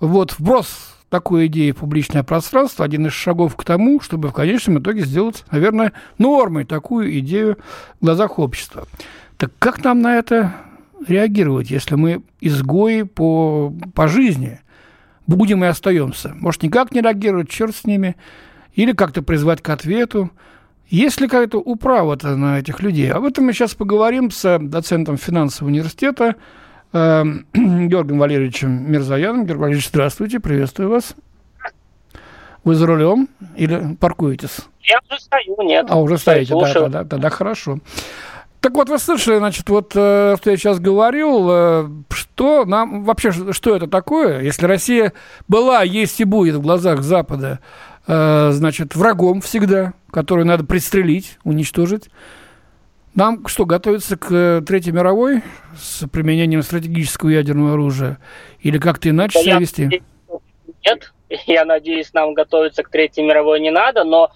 [0.00, 4.80] Вот, вброс такой идеи в публичное пространство один из шагов к тому, чтобы в конечном
[4.80, 7.56] итоге сделать, наверное, нормой такую идею
[8.00, 8.86] в глазах общества.
[9.36, 10.54] Так как нам на это
[11.06, 14.60] реагировать, если мы изгои по, по жизни?
[15.26, 16.32] Будем и остаемся.
[16.34, 18.16] Может, никак не реагировать, черт с ними,
[18.74, 20.30] или как-то призвать к ответу.
[20.88, 23.10] Есть ли какая-то управа-то на этих людей?
[23.10, 26.36] Об этом мы сейчас поговорим с доцентом финансового университета
[26.94, 29.46] Эм, Георгием Валерьевичем Мирзаяном.
[29.46, 31.16] Георгий Валерьевич, здравствуйте, приветствую вас.
[32.62, 34.60] Вы за рулем или паркуетесь?
[34.82, 35.86] Я уже стою, нет.
[35.88, 37.80] А, уже стоите, да, тогда, тогда хорошо.
[38.64, 43.30] Так вот, вы слышали, значит, вот, э, что я сейчас говорил, э, что нам, вообще,
[43.30, 45.12] что это такое, если Россия
[45.46, 47.58] была, есть и будет в глазах Запада,
[48.06, 52.08] э, значит, врагом всегда, который надо пристрелить, уничтожить,
[53.14, 55.42] нам что, готовиться к Третьей мировой
[55.78, 58.16] с применением стратегического ядерного оружия?
[58.60, 60.02] Или как-то иначе себя вести?
[60.86, 61.12] Нет,
[61.46, 64.30] я надеюсь, нам готовиться к Третьей мировой не надо, но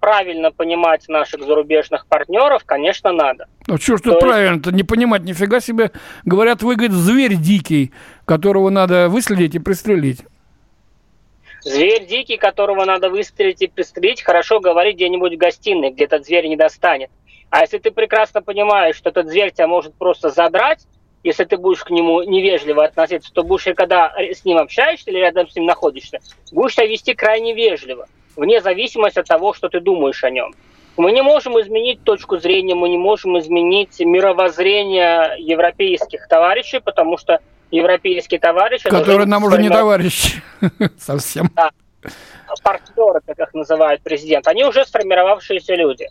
[0.00, 3.46] правильно понимать наших зарубежных партнеров, конечно, надо.
[3.66, 5.90] Ну что ж тут правильно-то не понимать, нифига себе.
[6.24, 7.92] Говорят, вы, говорит, зверь дикий,
[8.24, 10.20] которого надо выследить и пристрелить.
[11.62, 16.46] Зверь дикий, которого надо выстрелить и пристрелить, хорошо говорить где-нибудь в гостиной, где этот зверь
[16.46, 17.10] не достанет.
[17.50, 20.86] А если ты прекрасно понимаешь, что этот зверь тебя может просто задрать,
[21.24, 25.48] если ты будешь к нему невежливо относиться, то будешь, когда с ним общаешься или рядом
[25.48, 26.20] с ним находишься,
[26.52, 28.06] будешь себя вести крайне вежливо,
[28.36, 30.54] вне зависимости от того, что ты думаешь о нем.
[30.96, 37.40] Мы не можем изменить точку зрения, мы не можем изменить мировоззрение европейских товарищей, потому что
[37.70, 38.88] европейские товарищи...
[38.88, 40.42] Которые нам уже не товарищи
[40.98, 41.50] совсем.
[41.54, 41.70] Да.
[42.62, 46.08] Партнеры, как их называет президент, они уже сформировавшиеся люди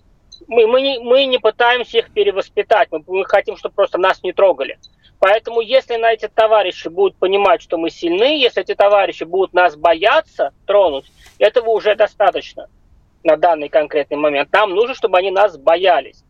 [0.47, 4.33] мы, мы, не, мы не пытаемся их перевоспитать, мы, мы хотим, чтобы просто нас не
[4.33, 4.77] трогали.
[5.19, 9.75] Поэтому если на эти товарищи будут понимать, что мы сильны, если эти товарищи будут нас
[9.75, 11.05] бояться тронуть,
[11.39, 12.67] этого уже достаточно
[13.23, 14.49] на данный конкретный момент.
[14.51, 16.23] Нам нужно, чтобы они нас боялись.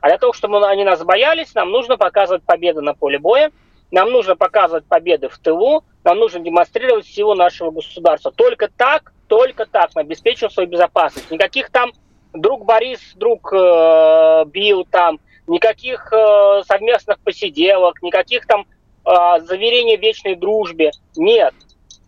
[0.00, 3.52] А для того, чтобы они нас боялись, нам нужно показывать победы на поле боя,
[3.90, 8.32] нам нужно показывать победы в тылу, нам нужно демонстрировать силу нашего государства.
[8.32, 11.30] Только так, только так мы обеспечим свою безопасность.
[11.30, 11.92] Никаких там
[12.32, 18.66] друг Борис, друг э, бил там, никаких э, совместных посиделок, никаких там
[19.04, 20.90] э, заверений вечной дружбе.
[21.16, 21.54] Нет,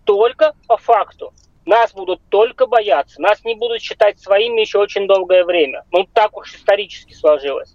[0.04, 1.32] только по факту.
[1.66, 5.84] Нас будут только бояться, нас не будут считать своими еще очень долгое время.
[5.92, 7.74] Ну, так уж исторически сложилось.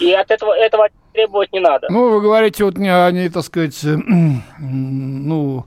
[0.00, 1.88] И от этого, этого требовать не надо.
[1.90, 3.78] Ну, вы говорите, вот они, так сказать,
[4.58, 5.66] ну,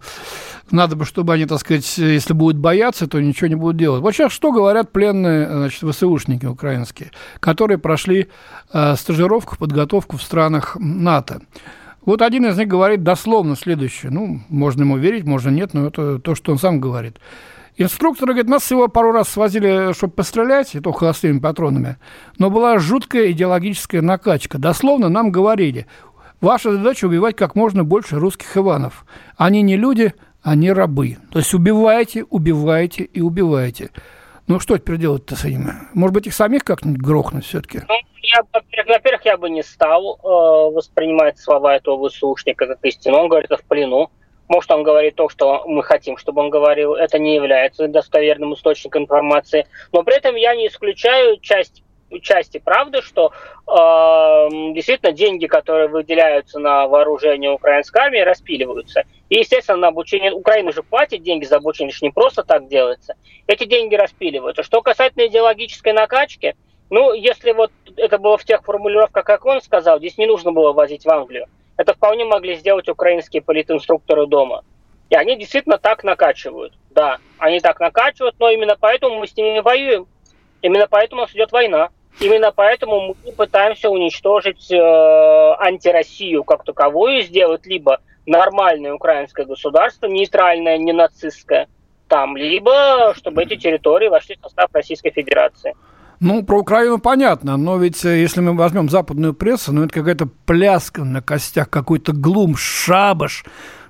[0.72, 4.02] надо бы, чтобы они, так сказать, если будут бояться, то ничего не будут делать.
[4.02, 8.30] Вот сейчас что говорят пленные значит, ВСУшники украинские, которые прошли
[8.72, 11.42] э, стажировку, подготовку в странах НАТО.
[12.06, 14.12] Вот один из них говорит дословно следующее.
[14.12, 17.18] Ну, можно ему верить, можно нет, но это то, что он сам говорит.
[17.82, 21.96] Инструкторы, говорит, нас всего пару раз свозили, чтобы пострелять, и то холостыми патронами,
[22.38, 24.58] но была жуткая идеологическая накачка.
[24.58, 25.88] Дословно нам говорили,
[26.42, 29.06] ваша задача убивать как можно больше русских Иванов.
[29.38, 30.14] Они не люди,
[30.44, 31.20] они рабы.
[31.32, 33.92] То есть убивайте, убивайте и убивайте.
[34.48, 35.72] Ну, что теперь делать-то с ними?
[35.94, 37.84] Может быть, их самих как-нибудь грохнуть все-таки?
[37.88, 37.96] Ну,
[38.88, 43.20] во-первых, я бы не стал э, воспринимать слова этого ВСУшника как истину.
[43.20, 44.10] Он говорит это в плену.
[44.50, 46.96] Может, он говорит то, что мы хотим, чтобы он говорил.
[46.96, 49.68] Это не является достоверным источником информации.
[49.94, 51.84] Но при этом я не исключаю часть
[52.24, 53.32] части правды, что
[53.68, 59.04] э, действительно деньги, которые выделяются на вооружение украинской армии, распиливаются.
[59.30, 60.32] И, естественно, на обучение...
[60.32, 63.14] Украина же платит деньги за обучение, это не просто так делается.
[63.46, 64.64] Эти деньги распиливаются.
[64.64, 66.56] Что касательно идеологической накачки,
[66.90, 70.74] ну, если вот это было в тех формулировках, как он сказал, здесь не нужно было
[70.74, 71.46] возить в Англию.
[71.80, 74.66] Это вполне могли сделать украинские политинструкторы дома.
[75.10, 76.74] И они действительно так накачивают.
[76.90, 80.06] Да, они так накачивают, но именно поэтому мы с ними воюем.
[80.62, 81.88] Именно поэтому у нас идет война.
[82.20, 90.78] Именно поэтому мы пытаемся уничтожить э, антироссию как таковую, сделать либо нормальное украинское государство, нейтральное,
[90.78, 91.70] не нацистское,
[92.10, 95.76] там, либо чтобы эти территории вошли в состав Российской Федерации.
[96.20, 100.28] Ну, про Украину понятно, но ведь э, если мы возьмем западную прессу, ну, это какая-то
[100.46, 103.46] пляска на костях, какой-то глум, шабаш,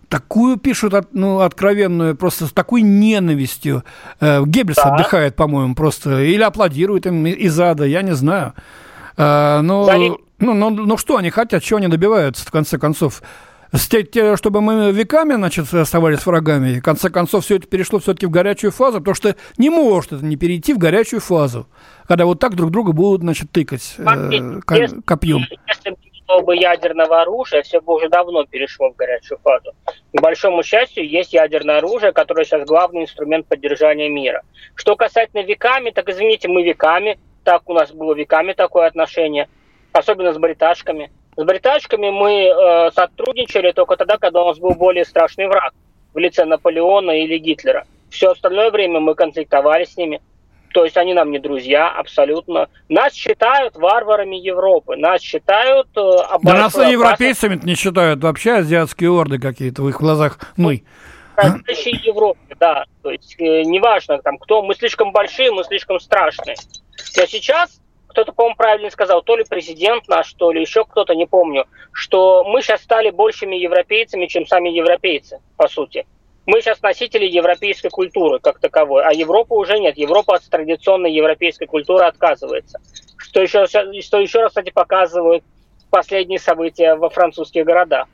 [0.10, 3.84] такую пишут, ну, откровенную, просто с такой ненавистью.
[4.20, 4.94] Э, Геббельс да.
[4.94, 8.54] отдыхает, по-моему, просто, или аплодирует им из ада, я не знаю.
[9.18, 9.90] Э, но,
[10.40, 13.24] ну, ну, ну, что они хотят, чего они добиваются, в конце концов?
[14.36, 16.72] Чтобы мы веками, значит, оставались врагами.
[16.72, 20.14] И в конце концов, все это перешло все-таки в горячую фазу, потому что не может
[20.14, 21.68] это не перейти в горячую фазу,
[22.08, 24.60] когда вот так друг друга будут, значит, тыкать э,
[25.06, 25.42] копьем.
[25.68, 25.96] Если
[26.28, 29.72] было бы ядерного оружия, все бы уже давно перешло в горячую фазу.
[30.14, 34.44] К большому счастью, есть ядерное оружие, которое сейчас главный инструмент поддержания мира.
[34.76, 39.48] Что касательно веками, так извините, мы веками, так у нас было веками такое отношение,
[39.92, 45.06] особенно с бриташками– с британчиками мы э, сотрудничали только тогда, когда у нас был более
[45.06, 45.74] страшный враг
[46.14, 47.86] в лице Наполеона или Гитлера.
[48.10, 50.22] Все остальное время мы конфликтовали с ними.
[50.74, 52.68] То есть они нам не друзья, абсолютно.
[52.90, 54.98] Нас считают варварами Европы.
[54.98, 55.88] Нас считают...
[55.96, 58.22] Э, да нас и европейцами не считают.
[58.22, 60.84] Вообще азиатские орды какие-то в их глазах мы.
[61.38, 62.84] Настоящей Европе, да.
[63.02, 64.62] То есть э, неважно, там, кто.
[64.62, 66.58] Мы слишком большие, мы слишком страшные.
[67.18, 71.28] А сейчас кто-то, по-моему, правильно сказал, то ли президент наш, то ли еще кто-то, не
[71.28, 76.06] помню, что мы сейчас стали большими европейцами, чем сами европейцы, по сути.
[76.46, 79.98] Мы сейчас носители европейской культуры как таковой, а Европа уже нет.
[79.98, 82.80] Европа от традиционной европейской культуры отказывается.
[83.18, 85.44] Что еще, что еще раз, кстати, показывают
[85.92, 88.08] последние события во французских городах.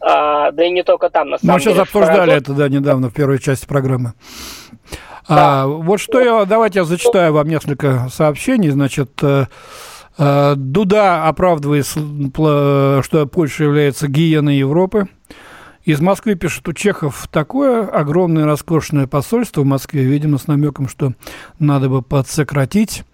[0.00, 1.70] А, да и не только там, на самом Мы деле.
[1.70, 4.14] Мы сейчас обсуждали это, да, недавно в первой части программы.
[5.30, 8.70] А, вот что я, давайте я зачитаю вам несколько сообщений.
[8.70, 9.46] Значит, э,
[10.18, 15.08] э, Дуда оправдывает, что Польша является гиеной Европы.
[15.84, 21.12] Из Москвы пишет у Чехов такое огромное роскошное посольство в Москве, видимо, с намеком, что
[21.60, 23.04] надо бы подсократить.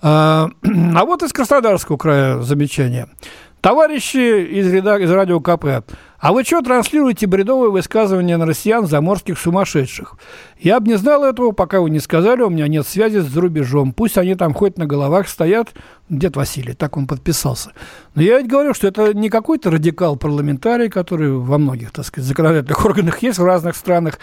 [0.00, 3.08] А, а вот из Краснодарского края замечание.
[3.60, 5.84] Товарищи из, ряда, из радио КП,
[6.20, 10.16] а вы что транслируете бредовые высказывания на россиян заморских сумасшедших?
[10.58, 13.94] Я бы не знал этого, пока вы не сказали, у меня нет связи с рубежом.
[13.94, 15.68] Пусть они там хоть на головах стоят.
[16.10, 17.72] Дед Василий, так он подписался.
[18.14, 22.84] Но я ведь говорю, что это не какой-то радикал-парламентарий, который во многих, так сказать, законодательных
[22.84, 24.18] органах есть в разных странах,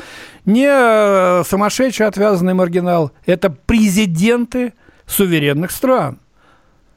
[0.46, 3.12] не э, сумасшедший отвязанный маргинал.
[3.26, 4.74] Это президенты
[5.08, 6.20] суверенных стран,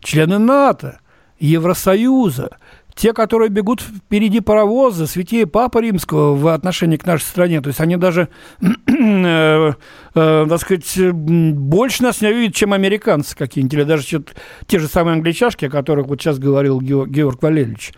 [0.03, 1.01] члены НАТО–
[1.41, 2.59] Евросоюза,
[2.95, 7.61] те, которые бегут впереди паровоза, святее Папа Римского в отношении к нашей стране.
[7.61, 8.29] То есть они даже,
[8.61, 9.73] э,
[10.15, 14.23] э, так сказать, больше нас не видят, чем американцы какие-нибудь, или даже
[14.67, 17.93] те же самые англичашки, о которых вот сейчас говорил Георг Валерьевич.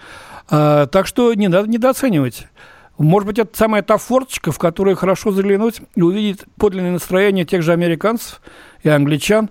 [0.48, 2.46] А, так что не надо недооценивать.
[2.98, 7.62] Может быть, это самая та форточка, в которую хорошо заглянуть и увидеть подлинное настроение тех
[7.62, 8.40] же американцев
[8.82, 9.50] и англичан.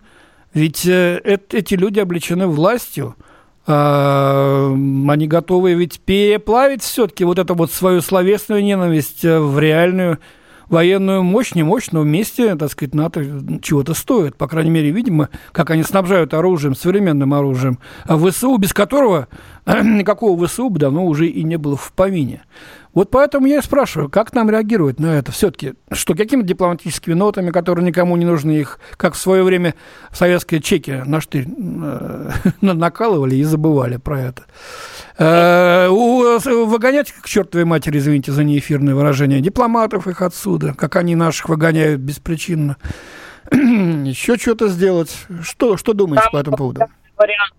[0.53, 3.15] Ведь э, эти люди облечены властью–
[3.65, 10.19] они готовы ведь переплавить все-таки вот эту вот свою словесную ненависть э, в реальную
[10.71, 13.23] военную мощь, не мощь, но вместе, так сказать, НАТО
[13.61, 14.37] чего-то стоит.
[14.37, 19.27] По крайней мере, видимо, как они снабжают оружием, современным оружием, а ВСУ, без которого
[19.67, 22.43] никакого ВСУ бы давно уже и не было в помине.
[22.93, 25.73] Вот поэтому я и спрашиваю, как нам реагировать на это все-таки?
[25.91, 29.75] Что, какими дипломатическими нотами, которые никому не нужны, их, как в свое время
[30.11, 34.43] советские чеки на штырь э, накалывали и забывали про это.
[35.17, 41.47] Э, выгонять к чертовой матери, извините за неэфирное выражение, дипломатов их отсюда, как они наших
[41.47, 42.75] выгоняют беспричинно.
[43.51, 45.15] Еще что-то сделать.
[45.41, 46.81] Что, что думаете Там по этому поводу?
[47.17, 47.53] Вариант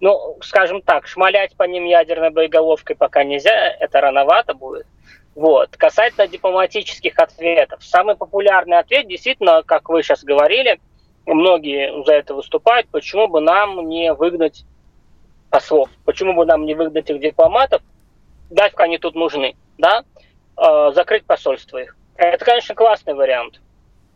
[0.00, 4.86] ну, скажем так, шмалять по ним ядерной боеголовкой пока нельзя, это рановато будет.
[5.34, 5.76] Вот.
[5.76, 7.82] Касательно дипломатических ответов.
[7.84, 10.80] Самый популярный ответ, действительно, как вы сейчас говорили,
[11.26, 14.64] многие за это выступают, почему бы нам не выгнать
[15.50, 17.82] послов, почему бы нам не выгнать их дипломатов,
[18.50, 20.04] дать, они тут нужны, да,
[20.56, 21.96] э, закрыть посольство их.
[22.16, 23.60] Это, конечно, классный вариант.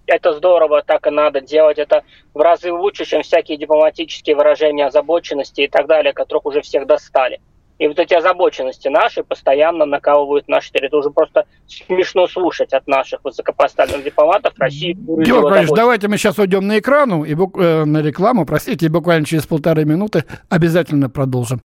[0.08, 1.78] Это здорово, так и надо делать.
[1.78, 2.02] Это
[2.32, 7.40] в разы лучше, чем всякие дипломатические выражения озабоченности и так далее, которых уже всех достали.
[7.78, 11.00] И вот эти озабоченности наши постоянно накалывают наши территории.
[11.02, 14.96] Уже просто смешно слушать от наших высокопоставленных дипломатов России.
[14.98, 19.26] Георгий давайте мы сейчас уйдем на экрану и бук- э, на рекламу, простите, и буквально
[19.26, 21.60] через полторы минуты обязательно продолжим.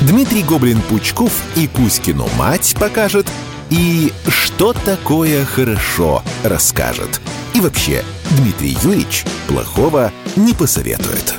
[0.00, 3.26] Дмитрий Гоблин-Пучков и Кузькину мать покажет,
[3.70, 7.20] и что такое хорошо расскажет.
[7.54, 8.04] И вообще,
[8.38, 11.34] Дмитрий Юрьевич плохого не посоветует.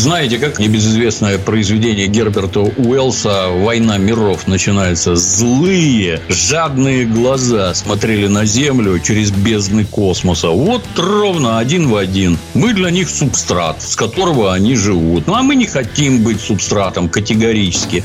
[0.00, 5.14] Знаете, как небезызвестное произведение Герберта Уэллса «Война миров» начинается?
[5.14, 10.48] Злые, жадные глаза смотрели на Землю через бездны космоса.
[10.48, 12.38] Вот ровно один в один.
[12.54, 15.26] Мы для них субстрат, с которого они живут.
[15.26, 18.02] Ну, а мы не хотим быть субстратом категорически.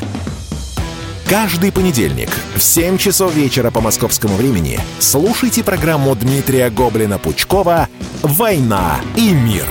[1.28, 7.88] Каждый понедельник в 7 часов вечера по московскому времени слушайте программу Дмитрия Гоблина-Пучкова
[8.22, 9.66] «Война и мир».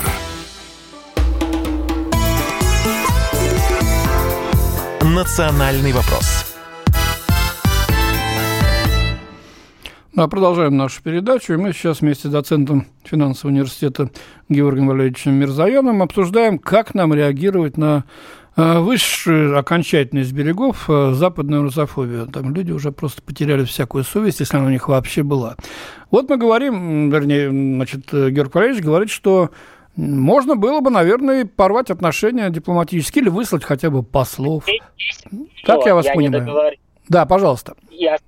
[5.01, 6.45] «Национальный вопрос».
[10.13, 11.53] Да, продолжаем нашу передачу.
[11.53, 14.11] И мы сейчас вместе с доцентом финансового университета
[14.49, 18.05] Георгием Валерьевичем Мирзаяном обсуждаем, как нам реагировать на
[18.57, 22.27] э, высшую окончательность берегов э, западную русофобию.
[22.27, 25.57] Там люди уже просто потеряли всякую совесть, если она у них вообще была.
[26.11, 29.51] Вот мы говорим, вернее, значит, Георг Валерьевич говорит, что
[29.97, 34.65] можно было бы, наверное, порвать отношения дипломатические или выслать хотя бы послов.
[35.65, 36.77] Так я вас я понимаю.
[37.09, 37.75] Да, пожалуйста.
[37.91, 38.19] Я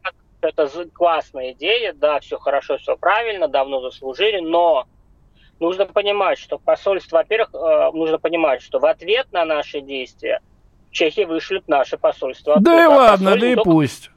[0.43, 4.87] это классная идея, да, все хорошо, все правильно, давно заслужили, но
[5.61, 10.41] нужно понимать, что посольство, во-первых, э, нужно понимать, что в ответ на наши действия
[10.91, 12.57] Чехия вышлют наше посольство.
[12.61, 14.11] Да и ладно, да и пусть.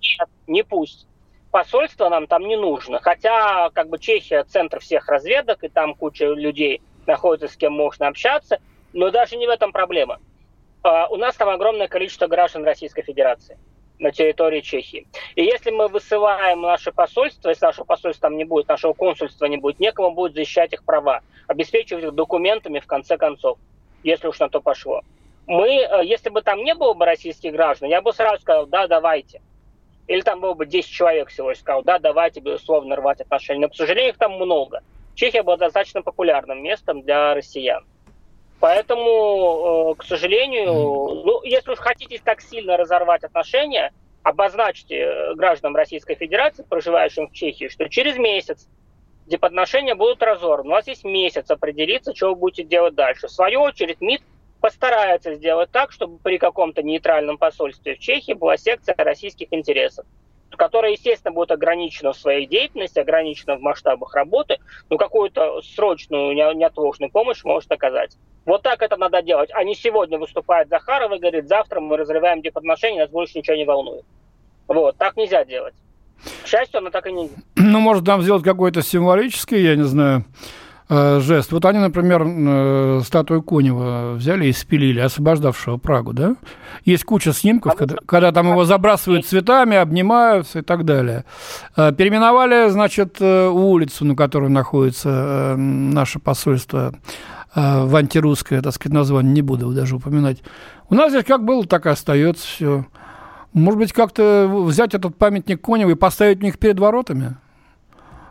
[0.00, 1.06] Нет, не пусть.
[1.50, 3.00] Посольство нам там не нужно.
[3.00, 8.08] Хотя, как бы, Чехия центр всех разведок, и там куча людей находится, с кем можно
[8.08, 8.58] общаться.
[8.92, 10.18] Но даже не в этом проблема.
[10.82, 13.58] А, у нас там огромное количество граждан Российской Федерации
[13.98, 15.06] на территории Чехии.
[15.34, 19.56] И если мы высылаем наше посольство, если нашего посольства там не будет, нашего консульства не
[19.56, 23.58] будет, некому будет защищать их права, обеспечивать их документами в конце концов,
[24.02, 25.02] если уж на то пошло.
[25.46, 28.86] Мы, э, если бы там не было бы российских граждан, я бы сразу сказал, да,
[28.86, 29.40] давайте.
[30.08, 33.60] Или там было бы 10 человек всего лишь сказал, да, давайте, безусловно, рвать отношения.
[33.60, 34.82] Но, к сожалению, их там много.
[35.14, 37.84] Чехия была достаточно популярным местом для россиян.
[38.60, 43.92] Поэтому, э, к сожалению, ну, если уж хотите так сильно разорвать отношения,
[44.22, 48.66] обозначьте э, гражданам Российской Федерации, проживающим в Чехии, что через месяц
[49.26, 50.70] дипотношения будут разорваны.
[50.70, 53.28] У вас есть месяц определиться, что вы будете делать дальше.
[53.28, 54.22] В свою очередь МИД
[54.60, 60.06] постарается сделать так, чтобы при каком-то нейтральном посольстве в Чехии была секция российских интересов
[60.56, 64.58] которая, естественно, будет ограничена в своей деятельности, ограничена в масштабах работы,
[64.90, 68.16] но какую-то срочную, неотложную помощь может оказать.
[68.44, 69.50] Вот так это надо делать.
[69.52, 73.64] А не сегодня выступает Захаров и говорит, завтра мы разрываем дипотношения, нас больше ничего не
[73.64, 74.04] волнует.
[74.68, 75.74] Вот, так нельзя делать.
[76.42, 77.30] К счастью, оно так и не...
[77.56, 80.24] Ну, может, нам сделать какой-то символический, я не знаю,
[80.88, 81.50] жест.
[81.50, 86.36] Вот они, например, э, статую Конева взяли и спилили, освобождавшего Прагу, да?
[86.84, 91.24] Есть куча снимков, а когда, когда там его забрасывают цветами, обнимаются и так далее.
[91.76, 96.94] Э, переименовали, значит, улицу, на которой находится наше посольство
[97.54, 100.42] в антирусское, так сказать, название, не буду даже упоминать.
[100.90, 102.84] У нас здесь как было, так и остается все.
[103.54, 107.36] Может быть, как-то взять этот памятник Конева и поставить у них перед воротами?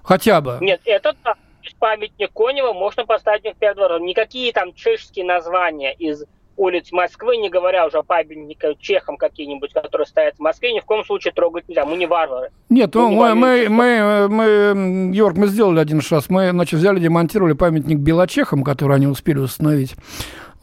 [0.04, 0.60] Хотя бы.
[0.62, 1.38] Нет, это так
[1.74, 4.10] памятник Конева можно поставить в перед воротами.
[4.10, 6.24] Никакие там чешские названия из
[6.58, 10.86] улиц Москвы, не говоря уже о памятниках чехам какие-нибудь, которые стоят в Москве, ни в
[10.86, 11.86] коем случае трогать нельзя.
[11.86, 12.52] Мы не варвары.
[12.70, 16.24] Нет, мы, ну, мы, мы, мы, мы, Йорк, мы сделали один шаг.
[16.30, 19.96] Мы, значит, взяли, демонтировали памятник белочехам, который они успели установить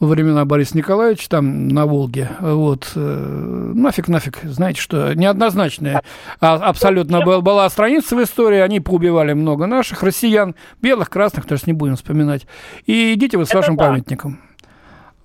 [0.03, 2.29] во времена Бориса Николаевича там на Волге.
[2.39, 2.91] Вот.
[2.95, 4.39] Э, нафиг, нафиг.
[4.43, 6.03] Знаете, что неоднозначная
[6.39, 8.59] а, абсолютно была страница в истории.
[8.59, 12.45] Они поубивали много наших россиян, белых, красных, даже не будем вспоминать.
[12.85, 14.39] И идите вы с вашим памятником.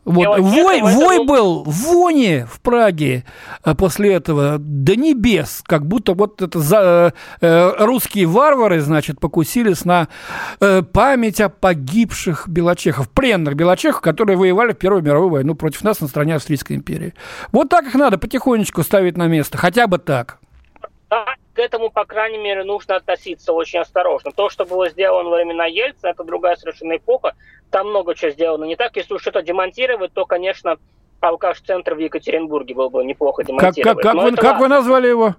[0.08, 0.38] Вот.
[0.38, 3.24] Вой, вой был в Воне в Праге
[3.62, 9.20] э, после этого до небес, как будто вот это за, э, э, русские варвары, значит,
[9.20, 10.08] покусились на
[10.60, 16.00] э, память о погибших белочехов, пленных белочехов, которые воевали в Первую мировую войну против нас
[16.00, 17.12] на стороне Австрийской империи.
[17.52, 20.38] Вот так их надо потихонечку ставить на место, хотя бы так.
[21.10, 24.30] к этому, по крайней мере, нужно относиться очень осторожно.
[24.32, 27.34] То, что было сделано во времена Ельцина, это другая совершенно эпоха
[27.70, 28.96] там много чего сделано не так.
[28.96, 30.76] Если уж что-то демонтировать, то, конечно,
[31.20, 33.82] алкаш-центр в Екатеринбурге был бы неплохо демонтировать.
[33.82, 35.34] Как, как, как, вы, как вы назвали его?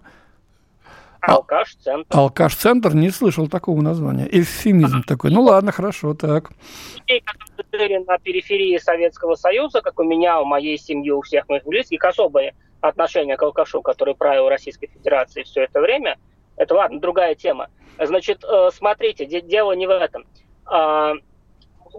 [1.22, 2.18] Алкаш-центр.
[2.18, 4.28] Алкаш-центр, не слышал такого названия.
[4.32, 5.32] Эвфемизм такой.
[5.32, 6.52] Ну ладно, хорошо, так.
[7.00, 11.50] Людей, которые жили на периферии Советского Союза, как у меня, у моей семьи, у всех
[11.50, 16.18] моих близких, особое отношение к алкашу, который правил Российской Федерации все это время,
[16.56, 17.68] это ладно, другая тема.
[18.02, 20.26] Значит, э, смотрите, дело не в этом.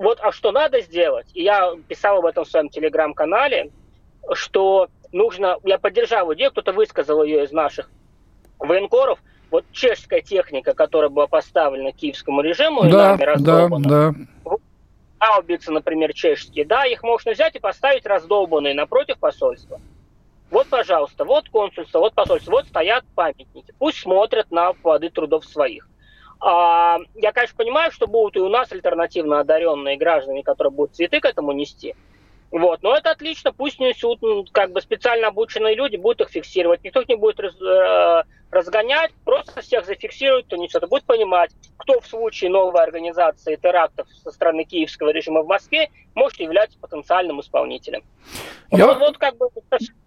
[0.00, 1.26] Вот, а что надо сделать?
[1.34, 3.70] И я писал об этом в своем телеграм-канале,
[4.32, 7.90] что нужно, я поддержал идею, кто-то высказал ее из наших
[8.58, 14.14] военкоров, вот чешская техника, которая была поставлена киевскому режиму, да, и да, да.
[15.18, 19.82] Аубицы, например, чешские, да, их можно взять и поставить раздолбанные напротив посольства.
[20.50, 23.74] Вот, пожалуйста, вот консульство, вот посольство, вот стоят памятники.
[23.78, 25.89] Пусть смотрят на плоды трудов своих.
[26.40, 31.20] А, я, конечно, понимаю, что будут и у нас альтернативно одаренные граждане, которые будут цветы
[31.20, 31.94] к этому нести.
[32.50, 32.82] Вот.
[32.82, 34.20] Но это отлично, пусть несут,
[34.52, 36.82] как бы специально обученные люди будут их фиксировать.
[36.82, 41.50] Никто их не будет раз, э, разгонять, просто всех зафиксируют, кто несет, и будет понимать,
[41.76, 47.40] кто в случае новой организации терактов со стороны киевского режима в Москве может являться потенциальным
[47.40, 48.02] исполнителем.
[48.70, 49.48] Я, вот, вот как бы,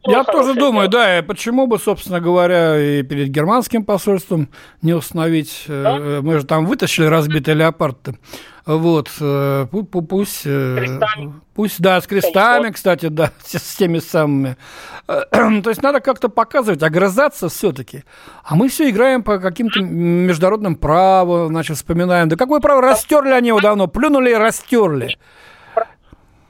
[0.04, 1.04] я тоже думаю, дело.
[1.04, 4.50] да, почему бы, собственно говоря, и перед германским посольством
[4.82, 6.22] не установить, э, да?
[6.22, 8.16] мы же там вытащили разбитый леопард -то.
[8.66, 9.66] Вот, э,
[10.10, 10.86] пусть, э,
[11.54, 14.56] пусть, да, с крестами, кстати, да, с теми самыми.
[15.08, 18.04] То есть надо как-то показывать, огрызаться все-таки.
[18.44, 22.30] А мы все играем по каким-то международным правам, значит, вспоминаем.
[22.30, 22.82] Да какое право?
[22.82, 25.18] Растерли они его давно, плюнули и растерли.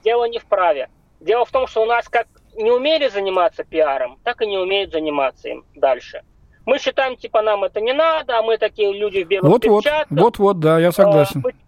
[0.03, 0.89] Дело не в праве.
[1.19, 4.91] Дело в том, что у нас как не умели заниматься пиаром, так и не умеют
[4.91, 6.21] заниматься им дальше.
[6.65, 10.07] Мы считаем, типа, нам это не надо, а мы такие люди в белых вот, перчатках.
[10.09, 11.41] Вот, вот, вот, да, я согласен.
[11.43, 11.62] Мы, типа,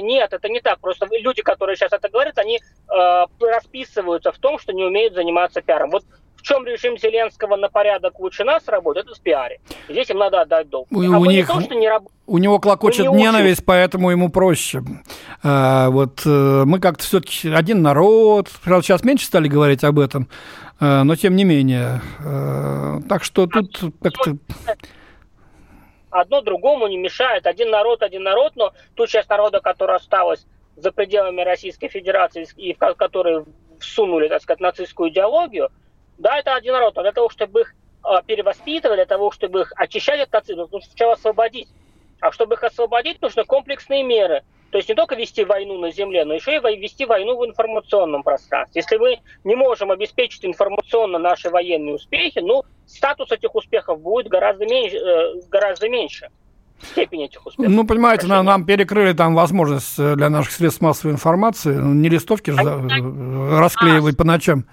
[0.00, 0.78] нет, это не так.
[0.80, 5.60] Просто люди, которые сейчас это говорят, они э, расписываются в том, что не умеют заниматься
[5.60, 5.90] пиаром.
[5.90, 6.04] Вот
[6.36, 9.60] в чем режим Зеленского на порядок лучше нас работает, это в пиаре.
[9.88, 10.86] Здесь им надо отдать долг.
[10.90, 12.04] У, а у, них, то, что не раб...
[12.26, 13.66] у него клокочет не ненависть, учим.
[13.66, 14.82] поэтому ему проще.
[15.42, 18.50] А, вот э, мы как-то все-таки один народ.
[18.62, 20.28] Правда, сейчас меньше стали говорить об этом,
[20.80, 22.02] э, но тем не менее.
[22.22, 24.36] Э, так что тут как-то
[26.14, 27.46] одно другому не мешает.
[27.46, 30.46] Один народ, один народ, но ту часть народа, которая осталась
[30.76, 33.44] за пределами Российской Федерации и в которой
[33.80, 35.70] всунули, так сказать, нацистскую идеологию,
[36.18, 39.72] да, это один народ, но для того, чтобы их э, перевоспитывать, для того, чтобы их
[39.74, 41.68] очищать от нацизма, нужно сначала освободить.
[42.20, 44.44] А чтобы их освободить, нужны комплексные меры.
[44.74, 48.24] То есть не только вести войну на земле, но еще и вести войну в информационном
[48.24, 48.82] пространстве.
[48.82, 54.66] Если мы не можем обеспечить информационно наши военные успехи, ну, статус этих успехов будет гораздо
[54.66, 54.96] меньше.
[54.96, 56.28] Э, гораздо меньше
[56.82, 57.72] степень этих успехов.
[57.72, 62.50] Ну, понимаете, нам, нам перекрыли там возможность э, для наших средств массовой информации, не листовки
[62.50, 64.64] же а, расклеивать а, по ночам.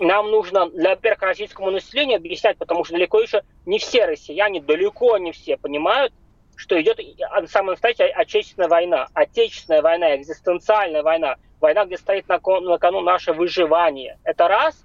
[0.00, 5.18] Нам нужно, для, во-первых, российскому населению объяснять, потому что далеко еще не все россияне, далеко
[5.18, 6.12] не все понимают,
[6.56, 6.98] что идет
[7.46, 9.06] самая настоящая отечественная война.
[9.14, 11.36] Отечественная война, экзистенциальная война.
[11.60, 14.18] Война, где стоит на кону, на кону наше выживание.
[14.24, 14.82] Это раз.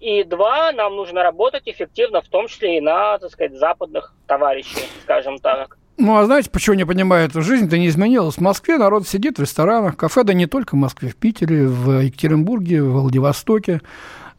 [0.00, 4.88] И два, нам нужно работать эффективно, в том числе и на, так сказать, западных товарищей,
[5.04, 5.78] скажем так.
[5.96, 7.32] Ну, а знаете, почему не понимают?
[7.34, 8.36] Жизнь-то не изменилась.
[8.36, 12.00] В Москве народ сидит в ресторанах, кафе, да не только в Москве, в Питере, в
[12.00, 13.80] Екатеринбурге, в Владивостоке.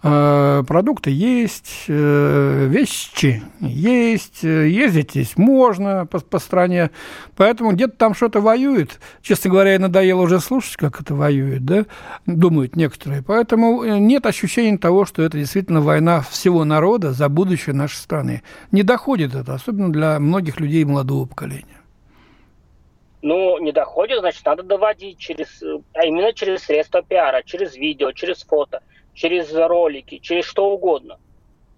[0.06, 6.92] Э, продукты есть, э, вещи есть, э, ездить здесь можно по, по стране,
[7.38, 9.00] поэтому где-то там что-то воюет.
[9.22, 11.86] Честно говоря, надоело уже слушать, как это воюет, да,
[12.26, 13.24] думают некоторые.
[13.24, 18.44] Поэтому нет ощущения того, что это действительно война всего народа за будущее нашей страны.
[18.74, 21.80] Не доходит это, особенно для многих людей молодого поколения.
[23.22, 28.44] Ну, не доходит, значит, надо доводить через, а именно через средства пиара, через видео, через
[28.44, 28.82] фото–
[29.14, 31.20] через ролики, через что угодно.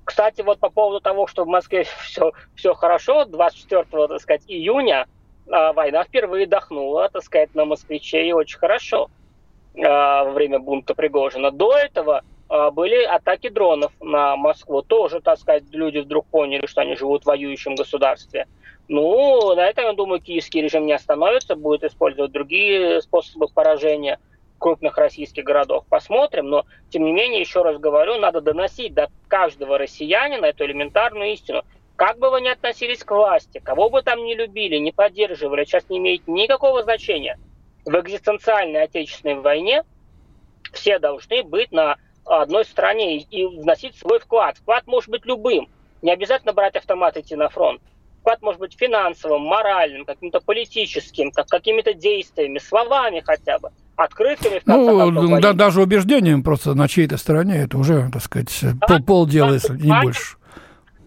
[0.03, 5.07] Кстати, вот по поводу того, что в Москве все, все хорошо, 24 так сказать, июня
[5.49, 9.09] а, война впервые дохнула, так сказать, на москвичей очень хорошо
[9.83, 11.51] а, во время бунта Пригожина.
[11.51, 14.83] До этого а, были атаки дронов на Москву.
[14.83, 18.47] Тоже, так сказать, люди вдруг поняли, что они живут в воюющем государстве.
[18.88, 24.19] Ну, на этом, я думаю, киевский режим не остановится, будет использовать другие способы поражения–
[24.60, 25.86] крупных российских городов.
[25.89, 31.34] Посмотрим, но тем не менее, еще раз говорю, надо доносить до каждого россиянина эту элементарную
[31.34, 31.64] истину.
[31.95, 35.89] Как бы вы ни относились к власти, кого бы там не любили, не поддерживали, сейчас
[35.89, 37.38] не имеет никакого значения.
[37.86, 39.84] В экзистенциальной отечественной войне
[40.74, 44.58] все должны быть на одной стороне и вносить свой вклад.
[44.58, 45.70] Вклад может быть любым.
[46.01, 47.82] Не обязательно брать автомат и идти на фронт.
[48.22, 54.61] Вклад может быть финансовым, моральным, каким-то политическим, как какими-то действиями, словами хотя бы открытыми.
[54.65, 58.51] Ну, концов, да, даже убеждением просто на чьей-то стороне, это уже, так сказать,
[58.87, 60.37] да, полдела, да, если не больше.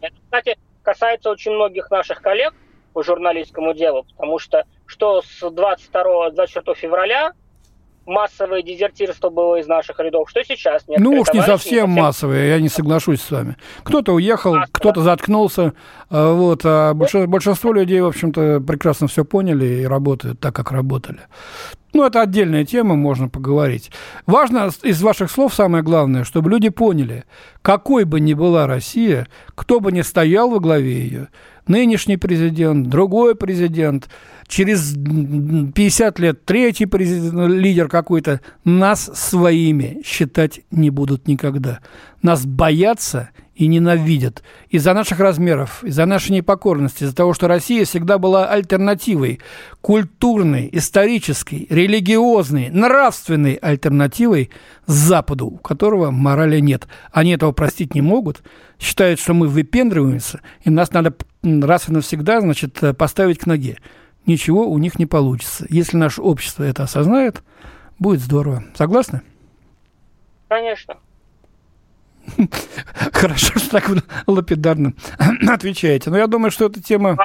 [0.00, 2.54] Это, кстати, касается очень многих наших коллег
[2.92, 7.32] по журналистскому делу, потому что что с 22-24 февраля
[8.08, 10.98] массовое дезертирство было из наших рядов, что сейчас нет.
[10.98, 13.56] Ну уж не совсем массовое, я не соглашусь с вами.
[13.84, 15.74] Кто-то уехал, кто-то заткнулся,
[16.10, 21.20] а, вот, а большинство людей, в общем-то, прекрасно все поняли и работают так, как работали.
[21.94, 23.90] Ну, это отдельная тема, можно поговорить.
[24.26, 27.24] Важно из ваших слов самое главное, чтобы люди поняли,
[27.62, 31.28] какой бы ни была Россия, кто бы ни стоял во главе ее,
[31.66, 34.10] нынешний президент, другой президент,
[34.48, 36.86] через 50 лет третий
[37.46, 41.80] лидер какой-то, нас своими считать не будут никогда.
[42.22, 48.18] Нас боятся и ненавидят из-за наших размеров, из-за нашей непокорности, из-за того, что Россия всегда
[48.18, 49.40] была альтернативой,
[49.80, 54.50] культурной, исторической, религиозной, нравственной альтернативой
[54.86, 56.86] Западу, у которого морали нет.
[57.12, 58.42] Они этого простить не могут,
[58.78, 63.78] считают, что мы выпендриваемся, и нас надо раз и навсегда, значит, поставить к ноге.
[64.28, 65.64] Ничего у них не получится.
[65.70, 67.42] Если наше общество это осознает,
[67.98, 68.62] будет здорово.
[68.74, 69.22] Согласны?
[70.48, 70.98] Конечно.
[73.12, 73.90] Хорошо, что так
[74.26, 74.92] лапидарно
[75.48, 76.10] отвечаете.
[76.10, 77.16] Но я думаю, что эта тема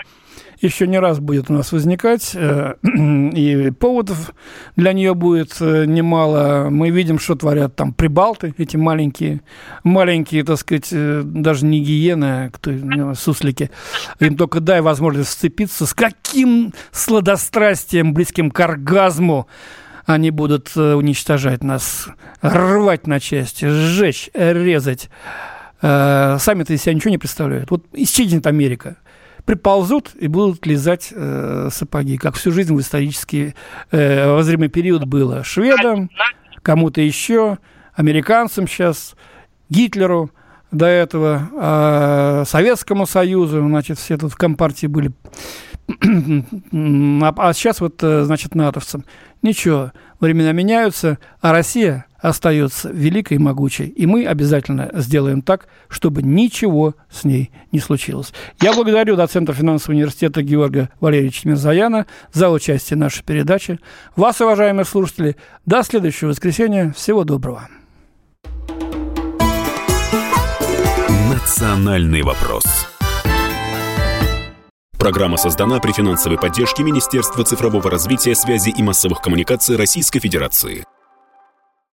[0.59, 4.33] еще не раз будет у нас возникать, э, и поводов
[4.75, 6.69] для нее будет э, немало.
[6.69, 9.41] Мы видим, что творят там прибалты, эти маленькие,
[9.83, 12.71] маленькие, так сказать, э, даже не гиены, а кто,
[13.15, 13.71] суслики.
[14.19, 15.85] Им только дай возможность сцепиться.
[15.85, 19.47] С каким сладострастием, близким к оргазму,
[20.05, 22.09] они будут уничтожать нас,
[22.41, 25.09] рвать на части, сжечь, резать.
[25.79, 27.71] Сами-то из себя ничего не представляют.
[27.71, 28.97] Вот исчезнет Америка
[29.45, 33.55] приползут и будут лизать э, сапоги, как всю жизнь в исторический
[33.91, 36.09] э, возримый период было шведам,
[36.61, 37.57] кому-то еще,
[37.93, 39.15] американцам сейчас,
[39.69, 40.31] Гитлеру
[40.71, 45.11] до этого, э, Советскому Союзу, значит, все тут в Компартии были,
[47.21, 49.03] а, а сейчас вот, э, значит, натовцам.
[49.41, 53.87] Ничего, времена меняются, а Россия остается великой и могучей.
[53.87, 58.33] И мы обязательно сделаем так, чтобы ничего с ней не случилось.
[58.61, 63.77] Я благодарю доцента финансового университета Георгия Валерьевича Мирзаяна за участие в нашей передаче.
[64.15, 66.93] Вас, уважаемые слушатели, до следующего воскресенья.
[66.93, 67.67] Всего доброго.
[71.29, 72.63] Национальный вопрос.
[74.97, 80.85] Программа создана при финансовой поддержке Министерства цифрового развития, связи и массовых коммуникаций Российской Федерации.